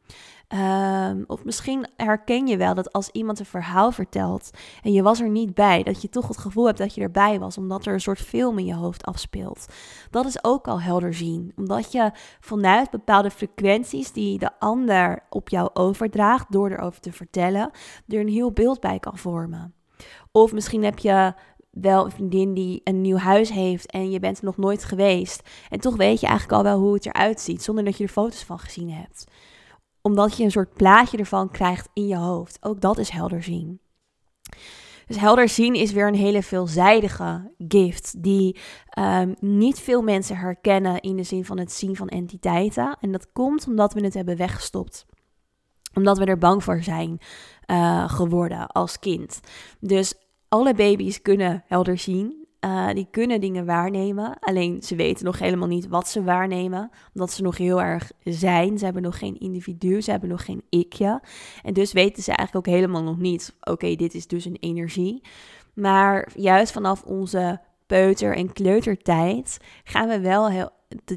Ehm, 0.50 1.24
of 1.28 1.44
misschien 1.44 1.88
herken 1.96 2.48
je 2.48 2.58
wel 2.58 2.74
dat 2.74 2.94
als 2.94 3.10
iemand 3.10 3.40
een 3.40 3.46
verhaal 3.46 3.92
vertelt 3.92 4.52
en 4.84 4.94
je 4.94 5.04
was 5.04 5.20
er 5.20 5.30
niet 5.30 5.54
bij, 5.54 5.84
dat 5.84 6.02
je 6.02 6.10
toch 6.10 6.28
het 6.28 6.38
gevoel 6.38 6.66
hebt 6.66 6.78
dat 6.78 6.96
je 6.96 7.02
erbij 7.02 7.40
was, 7.40 7.58
omdat 7.58 7.86
er 7.86 7.94
een 7.94 8.02
soort 8.02 8.20
film 8.20 8.58
in 8.58 8.66
je 8.66 8.76
hoofd 8.76 9.06
afspeelt. 9.06 9.66
Dat 10.10 10.26
is 10.26 10.44
ook 10.44 10.68
al 10.68 10.82
helder 10.82 11.14
zien, 11.14 11.52
omdat 11.56 11.92
je 11.92 12.12
vanuit 12.40 12.90
bepaalde 12.90 13.32
frequenties 13.32 14.12
die 14.12 14.40
de 14.40 14.60
ander 14.60 15.24
op 15.30 15.50
jou 15.50 15.70
overdraagt, 15.74 16.52
door 16.52 16.70
erover 16.70 17.02
te 17.02 17.12
vertellen, 17.12 17.72
er 18.08 18.20
een 18.20 18.28
heel 18.28 18.52
beeld 18.52 18.80
bij 18.80 19.00
kan 19.00 19.18
vormen. 19.18 19.74
Of 20.32 20.54
misschien 20.54 20.84
heb 20.84 21.00
je 21.00 21.34
wel 21.72 22.06
een 22.06 22.12
vriendin 22.12 22.54
die 22.54 22.82
een 22.84 23.02
nieuw 23.02 23.18
huis 23.18 23.50
heeft 23.50 23.92
en 23.92 24.12
je 24.12 24.20
bent 24.20 24.38
er 24.38 24.46
nog 24.46 24.58
nooit 24.58 24.84
geweest. 24.84 25.50
En 25.70 25.80
toch 25.80 25.96
weet 25.96 26.20
je 26.20 26.28
eigenlijk 26.28 26.58
al 26.58 26.64
wel 26.64 26.80
hoe 26.80 26.94
het 26.94 27.06
eruit 27.06 27.42
ziet, 27.42 27.64
zonder 27.64 27.84
dat 27.84 27.98
je 27.98 28.04
er 28.04 28.10
foto's 28.10 28.44
van 28.44 28.60
gezien 28.60 28.92
hebt. 28.92 29.26
Omdat 30.02 30.38
je 30.38 30.44
een 30.44 30.52
soort 30.52 30.74
plaatje 30.74 31.18
ervan 31.18 31.52
krijgt 31.52 31.90
in 31.94 32.08
je 32.08 32.18
hoofd. 32.18 32.58
Ook 32.62 32.82
dat 32.82 32.98
is 32.98 33.10
helder 33.10 33.44
zien. 33.44 33.80
Dus 35.08 35.20
helder 35.20 35.50
zien 35.50 35.74
is 35.74 35.92
weer 35.92 36.08
een 36.08 36.16
hele 36.16 36.44
veelzijdige 36.44 37.52
gift 37.68 38.24
die 38.24 38.60
um, 39.00 39.36
niet 39.40 39.80
veel 39.80 40.02
mensen 40.02 40.38
herkennen 40.38 41.00
in 41.00 41.16
de 41.16 41.24
zin 41.24 41.46
van 41.46 41.58
het 41.58 41.72
zien 41.72 41.96
van 41.96 42.08
entiteiten. 42.08 42.98
En 43.02 43.12
dat 43.12 43.32
komt 43.32 43.68
omdat 43.68 43.94
we 43.94 44.04
het 44.04 44.14
hebben 44.14 44.38
weggestopt 44.38 45.06
omdat 45.94 46.18
we 46.18 46.26
er 46.26 46.38
bang 46.38 46.64
voor 46.64 46.84
zijn 46.84 47.20
uh, 47.68 48.10
geworden 48.10 48.68
als 48.68 49.00
kind. 49.00 49.40
Dus 49.80 50.14
alle 50.48 50.74
baby's 50.74 51.22
kunnen 51.22 51.64
helder 51.68 51.98
zien. 51.98 52.39
Uh, 52.66 52.90
die 52.90 53.08
kunnen 53.12 53.42
dingen 53.42 53.66
waarnemen. 53.66 54.40
Alleen 54.40 54.82
ze 54.82 54.96
weten 54.96 55.26
nog 55.26 55.40
helemaal 55.40 55.68
niet 55.68 55.88
wat 55.88 56.08
ze 56.08 56.24
waarnemen. 56.24 56.90
Omdat 57.14 57.32
ze 57.32 57.42
nog 57.42 57.58
heel 57.58 57.82
erg 57.82 58.12
zijn. 58.24 58.78
Ze 58.78 58.86
hebben 58.86 59.04
nog 59.04 59.18
geen 59.18 59.40
individu. 59.40 60.02
Ze 60.02 60.12
hebben 60.12 60.30
nog 60.30 60.46
geen 60.46 60.64
ikje. 60.70 61.22
En 61.64 61.74
dus 61.74 61.94
weten 61.94 62.24
ze 62.24 62.32
eigenlijk 62.32 62.68
ook 62.68 62.74
helemaal 62.74 63.04
nog 63.04 63.18
niet. 63.18 63.56
Oké, 63.62 63.96
dit 63.96 64.14
is 64.14 64.28
dus 64.28 64.46
een 64.46 64.58
energie. 64.60 65.22
Maar 65.74 66.32
juist 66.36 66.72
vanaf 66.72 67.04
onze 67.04 67.60
peuter- 67.88 68.36
en 68.36 68.54
kleutertijd 68.54 69.58
gaan 69.84 70.08
we 70.08 70.20
wel 70.20 70.50
heel, 70.50 70.70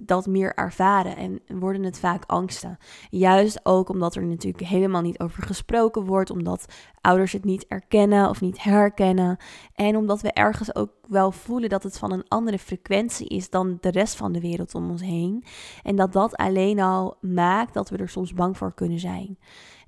dat 0.02 0.26
meer 0.26 0.54
ervaren 0.54 1.16
en 1.16 1.40
worden 1.48 1.82
het 1.82 1.98
vaak 1.98 2.24
angsten. 2.26 2.78
Juist 3.10 3.60
ook 3.62 3.88
omdat 3.88 4.14
er 4.14 4.26
natuurlijk 4.26 4.68
helemaal 4.68 5.02
niet 5.02 5.20
over 5.20 5.42
gesproken 5.42 6.04
wordt, 6.04 6.30
omdat 6.30 6.66
ouders 7.00 7.32
het 7.32 7.44
niet 7.44 7.66
erkennen 7.66 8.28
of 8.28 8.40
niet 8.40 8.62
herkennen. 8.62 9.36
En 9.74 9.96
omdat 9.96 10.20
we 10.20 10.32
ergens 10.32 10.74
ook 10.74 10.90
wel 11.08 11.32
voelen 11.32 11.68
dat 11.68 11.82
het 11.82 11.98
van 11.98 12.12
een 12.12 12.28
andere 12.28 12.58
frequentie 12.58 13.28
is 13.28 13.50
dan 13.50 13.78
de 13.80 13.90
rest 13.90 14.16
van 14.16 14.32
de 14.32 14.40
wereld 14.40 14.74
om 14.74 14.90
ons 14.90 15.02
heen. 15.02 15.44
En 15.82 15.96
dat 15.96 16.12
dat 16.12 16.36
alleen 16.36 16.80
al 16.80 17.16
maakt 17.20 17.74
dat 17.74 17.90
we 17.90 17.96
er 17.96 18.08
soms 18.08 18.34
bang 18.34 18.56
voor 18.56 18.74
kunnen 18.74 18.98
zijn. 18.98 19.38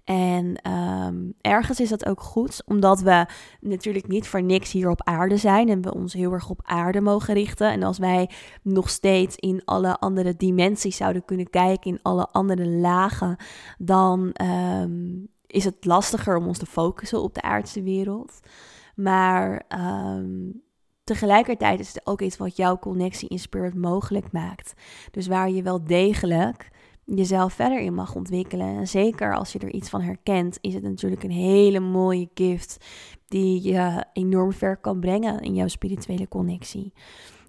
En 0.05 0.57
ehm, 0.57 1.31
ergens 1.40 1.81
is 1.81 1.88
dat 1.88 2.07
ook 2.07 2.21
goed, 2.21 2.62
omdat 2.67 3.01
we 3.01 3.27
natuurlijk 3.61 4.09
niet 4.09 4.29
voor 4.29 4.43
niks 4.43 4.73
hier 4.73 4.90
op 4.90 5.03
aarde 5.03 5.37
zijn 5.37 5.69
en 5.69 5.83
we 5.83 5.95
ons 5.95 6.12
heel 6.12 6.33
erg 6.33 6.51
op 6.51 6.61
aarde 6.62 7.01
mogen 7.01 7.35
richten. 7.35 7.71
En 7.71 7.83
als 7.83 7.99
wij 7.99 8.31
nog 8.62 8.90
steeds 8.90 9.37
in 9.37 9.62
alle 9.64 9.99
andere 9.99 10.37
dimensies 10.37 10.97
zouden 10.97 11.25
kunnen 11.25 11.51
kijken, 11.51 11.90
in 11.90 12.03
alle 12.03 12.27
andere 12.27 12.67
lagen, 12.67 13.37
dan 13.79 14.33
ehm, 14.33 15.25
is 15.47 15.64
het 15.64 15.85
lastiger 15.85 16.37
om 16.37 16.47
ons 16.47 16.59
te 16.59 16.67
focussen 16.67 17.23
op 17.23 17.35
de 17.35 17.43
aardse 17.43 17.83
wereld. 17.83 18.40
Maar 18.95 19.64
ehm, 19.69 20.51
tegelijkertijd 21.05 21.81
is 21.81 21.88
het 21.88 22.07
ook 22.07 22.21
iets 22.21 22.37
wat 22.37 22.57
jouw 22.57 22.79
connectie 22.79 23.29
in 23.29 23.38
spirit 23.38 23.75
mogelijk 23.75 24.33
maakt. 24.33 24.75
Dus 25.11 25.27
waar 25.27 25.51
je 25.51 25.62
wel 25.62 25.85
degelijk 25.85 26.71
jezelf 27.05 27.53
verder 27.53 27.81
in 27.81 27.95
mag 27.95 28.14
ontwikkelen. 28.14 28.77
En 28.77 28.88
zeker 28.88 29.37
als 29.37 29.53
je 29.53 29.59
er 29.59 29.73
iets 29.73 29.88
van 29.88 30.01
herkent, 30.01 30.59
is 30.61 30.75
het 30.75 30.83
natuurlijk 30.83 31.23
een 31.23 31.31
hele 31.31 31.81
mooie 31.81 32.29
gift 32.35 32.87
die 33.29 33.62
je 33.62 34.05
enorm 34.12 34.53
ver 34.53 34.77
kan 34.77 35.01
brengen 35.01 35.40
in 35.40 35.55
jouw 35.55 35.69
spirituele 35.69 36.29
connectie. 36.29 36.93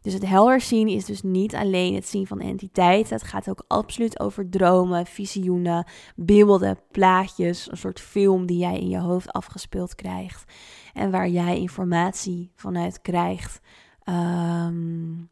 Dus 0.02 0.13
het 0.13 0.26
helder 0.26 0.62
zien 0.62 0.88
is 0.88 1.06
dus 1.06 1.22
niet 1.22 1.56
alleen 1.56 1.96
het 1.96 2.08
zien 2.08 2.28
van 2.28 2.39
entiteiten. 2.39 3.15
Het 3.15 3.24
gaat 3.24 3.50
ook 3.50 3.63
absoluut 3.68 4.20
over 4.20 4.50
dromen, 4.50 5.06
visioenen, 5.06 5.86
beelden, 6.15 6.80
plaatjes. 6.91 7.72
Een 7.72 7.78
soort 7.78 8.00
film 8.00 8.46
die 8.46 8.58
jij 8.58 8.80
in 8.80 8.89
je 8.89 9.00
hoofd 9.00 9.32
afgespeeld 9.32 9.96
krijgt. 9.96 10.54
En 10.94 11.12
waar 11.12 11.30
jij 11.30 11.60
informatie 11.60 12.52
vanuit 12.56 13.02
krijgt. 13.02 13.62
Um, 14.10 15.30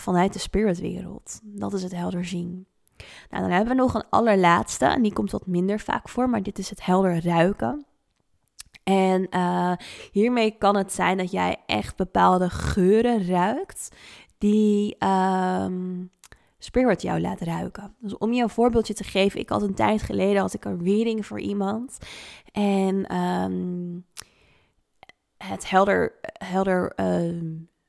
vanuit 0.00 0.32
de 0.32 0.38
spiritwereld. 0.38 1.40
Dat 1.42 1.72
is 1.72 1.82
het 1.82 1.94
helder 1.94 2.24
zien. 2.24 2.66
Nou, 3.30 3.42
dan 3.42 3.50
hebben 3.50 3.76
we 3.76 3.82
nog 3.82 3.94
een 3.94 4.08
allerlaatste. 4.10 4.84
En 4.84 5.02
die 5.02 5.12
komt 5.12 5.30
wat 5.30 5.46
minder 5.46 5.80
vaak 5.80 6.08
voor. 6.08 6.30
Maar 6.30 6.42
dit 6.42 6.58
is 6.58 6.70
het 6.70 6.84
helder 6.84 7.24
ruiken. 7.24 7.86
En 8.84 9.26
uh, 9.30 9.72
hiermee 10.12 10.50
kan 10.58 10.76
het 10.76 10.92
zijn 10.92 11.18
dat 11.18 11.30
jij 11.30 11.56
echt 11.66 11.96
bepaalde 11.96 12.50
geuren 12.50 13.26
ruikt. 13.26 13.88
Die 14.38 14.96
um, 15.04 16.10
spirit 16.58 17.02
jou 17.02 17.20
laat 17.20 17.40
ruiken. 17.40 17.94
Dus 17.98 18.18
om 18.18 18.32
je 18.32 18.42
een 18.42 18.48
voorbeeldje 18.48 18.94
te 18.94 19.04
geven. 19.04 19.40
Ik 19.40 19.48
had 19.48 19.62
een 19.62 19.74
tijd 19.74 20.02
geleden 20.02 20.40
had 20.40 20.54
ik 20.54 20.64
een 20.64 20.84
reading 20.84 21.26
voor 21.26 21.40
iemand. 21.40 21.98
En 22.52 23.16
um, 23.16 24.04
het 25.36 25.70
helder, 25.70 26.14
helder 26.22 26.92
uh, 26.96 27.42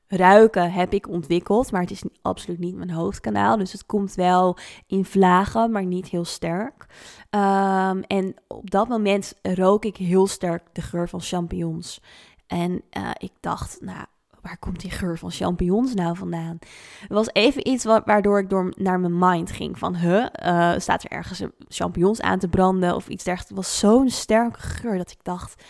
ruiken 0.08 0.72
heb 0.72 0.92
ik 0.92 1.08
ontwikkeld, 1.08 1.72
maar 1.72 1.80
het 1.80 1.90
is 1.90 2.04
absoluut 2.22 2.58
niet 2.58 2.76
mijn 2.76 2.90
hoofdkanaal. 2.90 3.56
Dus 3.56 3.72
het 3.72 3.86
komt 3.86 4.14
wel 4.14 4.56
in 4.86 5.04
vlagen, 5.04 5.70
maar 5.70 5.84
niet 5.84 6.08
heel 6.08 6.24
sterk. 6.24 6.86
Um, 7.30 8.02
en 8.02 8.34
op 8.48 8.70
dat 8.70 8.88
moment 8.88 9.34
rook 9.42 9.84
ik 9.84 9.96
heel 9.96 10.26
sterk 10.26 10.62
de 10.72 10.82
geur 10.82 11.08
van 11.08 11.20
champignons. 11.20 12.00
En 12.46 12.82
uh, 12.98 13.10
ik 13.18 13.32
dacht, 13.40 13.78
nou, 13.80 14.06
waar 14.42 14.58
komt 14.58 14.80
die 14.80 14.90
geur 14.90 15.18
van 15.18 15.30
champignons 15.30 15.94
nou 15.94 16.16
vandaan? 16.16 16.58
Het 17.00 17.12
was 17.12 17.28
even 17.32 17.68
iets 17.68 17.84
waardoor 17.84 18.38
ik 18.38 18.50
door 18.50 18.72
naar 18.76 19.00
mijn 19.00 19.18
mind 19.18 19.50
ging. 19.50 19.78
Van, 19.78 19.96
huh, 19.96 20.26
uh, 20.46 20.72
staat 20.76 21.04
er 21.04 21.10
ergens 21.10 21.42
champignons 21.68 22.20
aan 22.20 22.38
te 22.38 22.48
branden 22.48 22.94
of 22.94 23.08
iets 23.08 23.24
dergelijks. 23.24 23.56
Het 23.56 23.66
was 23.66 23.78
zo'n 23.78 24.10
sterke 24.10 24.60
geur 24.60 24.96
dat 24.96 25.10
ik 25.10 25.18
dacht 25.22 25.64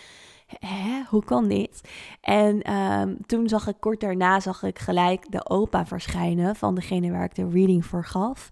hè, 0.46 1.02
hoe 1.08 1.24
kan 1.24 1.48
dit? 1.48 1.80
En 2.20 2.72
um, 2.72 3.16
toen 3.26 3.48
zag 3.48 3.68
ik 3.68 3.76
kort 3.80 4.00
daarna 4.00 4.40
zag 4.40 4.62
ik 4.62 4.78
gelijk 4.78 5.30
de 5.30 5.48
opa 5.48 5.86
verschijnen 5.86 6.56
van 6.56 6.74
degene 6.74 7.10
waar 7.10 7.24
ik 7.24 7.34
de 7.34 7.48
reading 7.48 7.86
voor 7.86 8.04
gaf. 8.04 8.50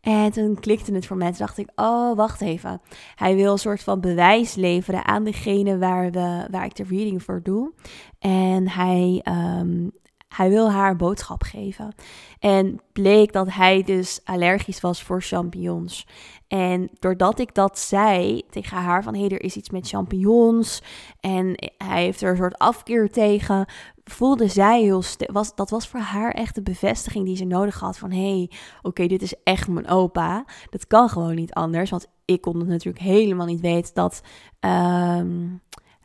En 0.00 0.30
toen 0.30 0.60
klikte 0.60 0.92
het 0.92 1.06
voor 1.06 1.16
mij. 1.16 1.28
Toen 1.28 1.38
dacht 1.38 1.58
ik, 1.58 1.70
oh, 1.74 2.16
wacht 2.16 2.40
even. 2.40 2.80
Hij 3.14 3.34
wil 3.36 3.52
een 3.52 3.58
soort 3.58 3.82
van 3.82 4.00
bewijs 4.00 4.54
leveren 4.54 5.04
aan 5.04 5.24
degene 5.24 5.78
waar, 5.78 6.10
we, 6.10 6.46
waar 6.50 6.64
ik 6.64 6.76
de 6.76 6.84
reading 6.88 7.22
voor 7.22 7.40
doe. 7.42 7.72
En 8.18 8.68
hij, 8.68 9.24
um, 9.60 9.90
hij 10.34 10.48
wil 10.48 10.70
haar 10.70 10.90
een 10.90 10.96
boodschap 10.96 11.42
geven. 11.42 11.94
En 12.38 12.80
bleek 12.92 13.32
dat 13.32 13.52
hij 13.52 13.82
dus 13.82 14.20
allergisch 14.24 14.80
was 14.80 15.02
voor 15.02 15.22
champignons. 15.22 16.06
En 16.48 16.90
doordat 16.98 17.38
ik 17.38 17.54
dat 17.54 17.78
zei 17.78 18.42
tegen 18.50 18.76
haar 18.76 19.02
van 19.02 19.14
hé, 19.14 19.20
hey, 19.20 19.30
er 19.30 19.42
is 19.42 19.56
iets 19.56 19.70
met 19.70 19.88
champignons 19.88 20.82
en 21.20 21.54
hij 21.78 22.02
heeft 22.02 22.22
er 22.22 22.30
een 22.30 22.36
soort 22.36 22.58
afkeer 22.58 23.10
tegen, 23.10 23.66
voelde 24.04 24.48
zij 24.48 24.82
heel 24.82 25.02
was 25.32 25.54
Dat 25.54 25.70
was 25.70 25.88
voor 25.88 26.00
haar 26.00 26.30
echt 26.30 26.54
de 26.54 26.62
bevestiging 26.62 27.24
die 27.24 27.36
ze 27.36 27.44
nodig 27.44 27.80
had 27.80 27.98
van 27.98 28.10
hé, 28.10 28.36
hey, 28.36 28.50
oké, 28.82 29.06
dit 29.06 29.22
is 29.22 29.34
echt 29.44 29.68
mijn 29.68 29.88
opa. 29.88 30.44
Dat 30.70 30.86
kan 30.86 31.08
gewoon 31.08 31.34
niet 31.34 31.52
anders, 31.52 31.90
want 31.90 32.06
ik 32.24 32.40
kon 32.40 32.58
het 32.58 32.68
natuurlijk 32.68 33.04
helemaal 33.04 33.46
niet 33.46 33.60
weten 33.60 33.94
dat 33.94 34.22
um, 34.60 35.60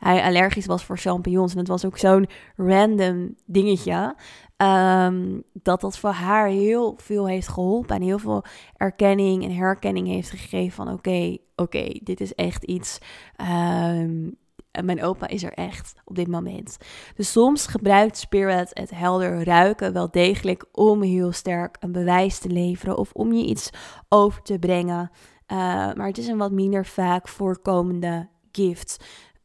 hij 0.06 0.22
allergisch 0.22 0.66
was 0.66 0.84
voor 0.84 0.98
champignons. 0.98 1.52
En 1.52 1.58
het 1.58 1.68
was 1.68 1.84
ook 1.84 1.98
zo'n 1.98 2.28
random 2.56 3.34
dingetje. 3.44 4.14
Um, 4.56 5.42
dat 5.52 5.80
dat 5.80 5.98
voor 5.98 6.10
haar 6.10 6.48
heel 6.48 6.94
veel 6.96 7.28
heeft 7.28 7.48
geholpen. 7.48 7.96
En 7.96 8.02
heel 8.02 8.18
veel 8.18 8.44
erkenning 8.76 9.44
en 9.44 9.54
herkenning 9.54 10.06
heeft 10.06 10.30
gegeven 10.30 10.72
van 10.72 10.92
oké, 10.92 11.36
oké, 11.56 11.88
dit 12.02 12.20
is 12.20 12.34
echt 12.34 12.64
iets. 12.64 12.98
Um, 13.40 14.36
mijn 14.84 15.02
opa 15.02 15.28
is 15.28 15.42
er 15.42 15.52
echt 15.52 15.94
op 16.04 16.16
dit 16.16 16.28
moment. 16.28 16.76
Dus 17.14 17.32
soms 17.32 17.66
gebruikt 17.66 18.16
Spirit 18.16 18.70
het 18.72 18.90
helder 18.90 19.44
ruiken 19.44 19.92
wel 19.92 20.10
degelijk 20.10 20.64
om 20.72 21.02
heel 21.02 21.32
sterk 21.32 21.76
een 21.80 21.92
bewijs 21.92 22.38
te 22.38 22.48
leveren 22.48 22.98
of 22.98 23.12
om 23.12 23.32
je 23.32 23.44
iets 23.44 23.70
over 24.08 24.42
te 24.42 24.58
brengen. 24.58 25.10
Uh, 25.52 25.58
maar 25.94 26.06
het 26.06 26.18
is 26.18 26.26
een 26.26 26.38
wat 26.38 26.52
minder 26.52 26.86
vaak 26.86 27.28
voorkomende 27.28 28.28
gift. 28.52 29.04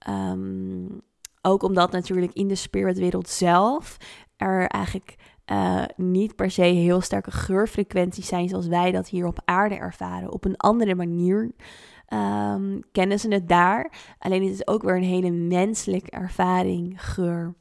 Um, 0.10 1.02
ook 1.42 1.64
omdat 1.64 1.92
natuurlijk 1.92 2.34
in 2.34 2.48
de 2.48 2.56
spiritwereld 2.56 3.30
zelf 3.30 3.98
er 4.38 4.68
eigenlijk 4.68 5.16
uh, 5.52 5.84
niet 5.96 6.36
per 6.36 6.52
se 6.52 6.62
heel 6.62 7.02
sterke 7.02 7.32
geurfrequenties 7.32 8.28
zijn 8.28 8.50
zoals 8.50 8.68
wij 8.68 8.92
dat 8.92 9.10
hier 9.10 9.26
op 9.26 9.42
aarde 9.46 9.76
ervaren. 9.76 10.32
Op 10.32 10.46
een 10.46 10.58
andere 10.58 10.96
manier 10.96 11.52
um, 12.14 12.82
kennen 12.92 13.20
ze 13.20 13.28
het 13.28 13.48
daar. 13.48 13.92
Alleen 14.20 14.44
het 14.44 14.54
is 14.54 14.68
ook 14.68 14.84
weer 14.84 14.96
een 14.96 15.04
hele 15.04 15.32
menselijke 15.32 16.10
ervaring, 16.10 17.06
geur. 17.06 17.56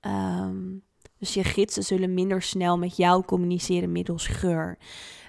Um, 0.00 0.82
dus 1.18 1.34
je 1.34 1.44
gidsen 1.44 1.82
zullen 1.82 2.14
minder 2.14 2.42
snel 2.42 2.78
met 2.78 2.96
jou 2.96 3.24
communiceren 3.24 3.92
middels 3.92 4.26
geur. 4.26 4.78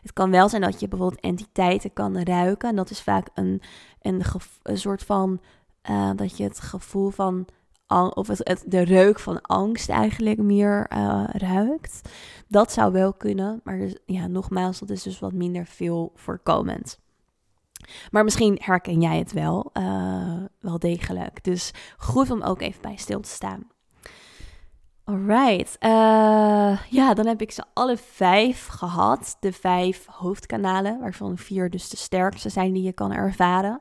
Het 0.02 0.14
kan 0.14 0.32
wel 0.32 0.50
zijn 0.50 0.62
dat 0.62 0.80
je 0.80 0.88
bijvoorbeeld 0.88 1.22
entiteiten 1.22 1.94
kan 1.94 2.22
ruiken. 2.24 2.70
En 2.70 2.76
dat 2.76 2.90
is 2.90 3.02
vaak 3.02 3.28
een, 3.34 3.62
een, 4.02 4.22
een 4.64 4.78
soort 4.78 5.04
van 5.04 5.42
uh, 5.90 6.12
dat 6.16 6.38
je 6.38 6.44
het 6.44 6.60
gevoel 6.60 7.10
van 7.10 7.48
of 8.14 8.28
de 8.66 8.82
reuk 8.82 9.20
van 9.20 9.42
angst 9.42 9.90
eigenlijk 9.90 10.38
meer 10.38 10.92
uh, 10.94 11.24
ruikt. 11.28 12.10
Dat 12.48 12.72
zou 12.72 12.92
wel 12.92 13.14
kunnen, 13.14 13.62
maar 13.64 13.78
dus, 13.78 13.96
ja, 14.06 14.28
nogmaals, 14.28 14.80
dat 14.80 14.90
is 14.90 15.04
dus 15.04 15.20
wat 15.20 15.34
minder 15.34 15.66
veel 15.66 16.12
voorkomend. 16.16 17.00
Maar 18.12 18.24
misschien 18.24 18.60
herken 18.62 19.02
jij 19.02 19.18
het 19.18 19.32
wel, 19.32 19.70
uh, 19.74 20.44
wel 20.60 20.80
degelijk. 20.80 21.44
Dus 21.44 21.74
goed 21.98 22.32
om 22.32 22.42
ook 22.42 22.62
even 22.62 22.82
bij 22.82 22.96
stil 22.96 23.20
te 23.20 23.30
staan. 23.30 23.68
Alright, 25.04 25.78
uh, 25.80 26.80
ja, 26.90 27.14
dan 27.14 27.26
heb 27.26 27.42
ik 27.42 27.52
ze 27.52 27.64
alle 27.74 27.98
vijf 27.98 28.68
gehad. 28.68 29.38
De 29.40 29.52
vijf 29.54 30.06
hoofdkanalen, 30.06 31.00
waarvan 31.00 31.38
vier 31.38 31.70
dus 31.70 31.90
de 31.90 31.98
sterkste 31.98 32.50
zijn 32.50 32.74
die 32.74 32.84
je 32.84 32.94
kan 32.94 33.14
ervaren. 33.14 33.80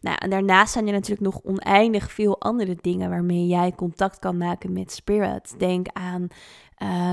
Nou, 0.00 0.16
en 0.18 0.30
daarnaast 0.30 0.72
zijn 0.72 0.86
er 0.86 0.92
natuurlijk 0.92 1.32
nog 1.32 1.40
oneindig 1.42 2.12
veel 2.12 2.40
andere 2.40 2.76
dingen 2.80 3.10
waarmee 3.10 3.46
jij 3.46 3.72
contact 3.72 4.18
kan 4.18 4.36
maken 4.36 4.72
met 4.72 4.92
spirit. 4.92 5.54
Denk 5.58 5.86
aan 5.92 6.26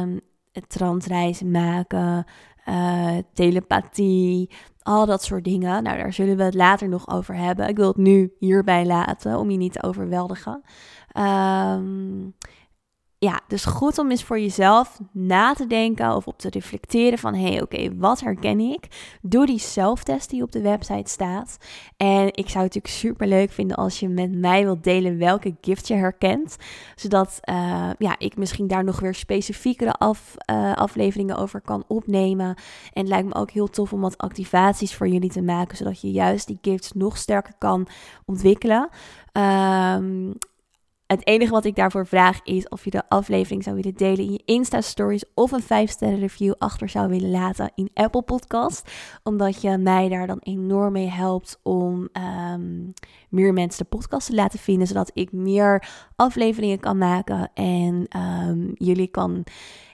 um, 0.02 0.22
het 0.52 0.70
transreizen 0.70 1.52
maken, 1.52 2.26
uh, 2.68 3.18
telepathie, 3.34 4.50
al 4.82 5.06
dat 5.06 5.24
soort 5.24 5.44
dingen. 5.44 5.84
Nou, 5.84 5.98
daar 5.98 6.14
zullen 6.14 6.38
we 6.38 6.44
het 6.44 6.54
later 6.54 6.90
nog 6.90 7.10
over 7.10 7.36
hebben. 7.36 7.68
Ik 7.68 7.78
wil 7.78 7.88
het 7.88 7.98
nu 7.98 8.34
hierbij 8.40 8.86
laten 8.86 9.38
om 9.38 9.52
je 9.52 9.58
niet 9.58 9.74
te 9.74 9.84
overweldigen. 9.84 10.64
Um, 11.18 12.36
ja, 13.24 13.40
dus 13.48 13.66
goed 13.66 13.98
om 13.98 14.10
eens 14.10 14.24
voor 14.24 14.40
jezelf 14.40 15.00
na 15.12 15.54
te 15.54 15.68
denken 15.68 16.16
of 16.16 16.28
op 16.28 16.38
te 16.38 16.50
reflecteren 16.50 17.18
van 17.18 17.34
hé, 17.34 17.52
hey, 17.52 17.62
oké, 17.62 17.96
wat 17.96 18.20
herken 18.20 18.60
ik? 18.60 19.16
Doe 19.22 19.46
die 19.46 19.60
zelftest 19.60 20.30
die 20.30 20.44
op 20.44 20.52
de 20.52 20.62
website 20.62 21.10
staat. 21.10 21.58
En 21.98 22.26
ik 22.26 22.50
zou 22.50 22.64
het 22.64 22.76
natuurlijk 22.76 22.88
super 22.88 23.28
leuk 23.28 23.52
vinden 23.52 23.78
als 23.78 24.00
je 24.00 24.10
met 24.10 24.32
mij 24.32 24.64
wilt 24.64 24.84
delen 24.84 25.18
welke 25.18 25.56
gift 25.62 25.88
je 25.88 25.94
herkent. 25.94 26.56
Zodat 26.96 27.40
uh, 27.50 27.90
ja, 27.98 28.16
ik 28.18 28.38
misschien 28.38 28.68
daar 28.68 28.84
nog 28.84 29.00
weer 29.00 29.16
specifiekere 29.16 29.94
af, 29.94 30.36
uh, 30.52 30.74
afleveringen 30.74 31.38
over 31.38 31.62
kan 31.62 31.84
opnemen. 31.88 32.48
En 32.94 33.02
het 33.02 33.08
lijkt 33.08 33.28
me 33.28 33.36
ook 33.36 33.52
heel 33.52 33.70
tof 33.70 33.94
om 33.94 34.02
wat 34.02 34.18
activaties 34.18 34.96
voor 34.96 35.08
jullie 35.08 35.32
te 35.32 35.42
maken, 35.42 35.78
zodat 35.78 36.02
je 36.02 36.12
juist 36.12 36.48
die 36.48 36.60
gifts 36.62 36.92
nog 36.92 37.18
sterker 37.18 37.54
kan 37.58 37.88
ontwikkelen. 38.26 38.90
Um, 39.34 40.34
het 41.12 41.28
enige 41.28 41.52
wat 41.52 41.66
ik 41.66 41.76
daarvoor 41.76 42.08
vraag 42.08 42.40
is 42.44 42.70
of 42.70 42.84
je 42.84 42.90
de 42.90 43.10
aflevering 43.10 43.64
zou 43.64 43.76
willen 43.76 43.94
delen 43.94 44.26
in 44.26 44.32
je 44.32 44.42
Insta-stories 44.46 45.24
of 45.34 45.52
een 45.52 45.64
5-sterren 45.64 46.20
review 46.20 46.54
achter 46.58 46.90
zou 46.90 47.10
willen 47.10 47.30
laten 47.30 47.72
in 47.76 47.90
Apple 47.94 48.22
Podcast. 48.22 48.92
Omdat 49.24 49.62
je 49.62 49.78
mij 49.78 50.10
daar 50.10 50.28
dan 50.28 50.40
enorm 50.40 50.92
mee 50.92 51.10
helpt 51.10 51.60
om 51.64 52.10
um, 52.54 52.94
meer 53.30 53.54
mensen 53.54 53.84
de 53.84 53.98
podcast 53.98 54.28
te 54.28 54.36
laten 54.36 54.60
vinden. 54.60 54.88
Zodat 54.88 55.12
ik 55.14 55.32
meer 55.32 55.90
afleveringen 56.16 56.80
kan 56.80 56.98
maken 56.98 57.52
en 57.54 58.08
um, 58.18 58.72
jullie 58.74 59.08
kan 59.08 59.44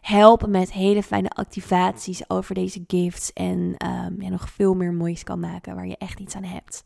helpen 0.01 0.51
met 0.51 0.71
hele 0.71 1.03
fijne 1.03 1.29
activaties 1.29 2.29
over 2.29 2.55
deze 2.55 2.83
gifts. 2.87 3.33
En 3.33 3.57
um, 3.57 4.21
ja, 4.21 4.29
nog 4.29 4.49
veel 4.49 4.73
meer 4.73 4.93
moois 4.93 5.23
kan 5.23 5.39
maken 5.39 5.75
waar 5.75 5.87
je 5.87 5.97
echt 5.97 6.19
iets 6.19 6.35
aan 6.35 6.43
hebt. 6.43 6.83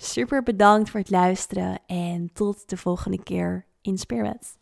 Super 0.00 0.42
bedankt 0.42 0.90
voor 0.90 1.00
het 1.00 1.10
luisteren 1.10 1.78
en 1.86 2.30
tot 2.32 2.68
de 2.68 2.76
volgende 2.76 3.22
keer 3.22 3.66
in 3.80 3.98
spirits. 3.98 4.56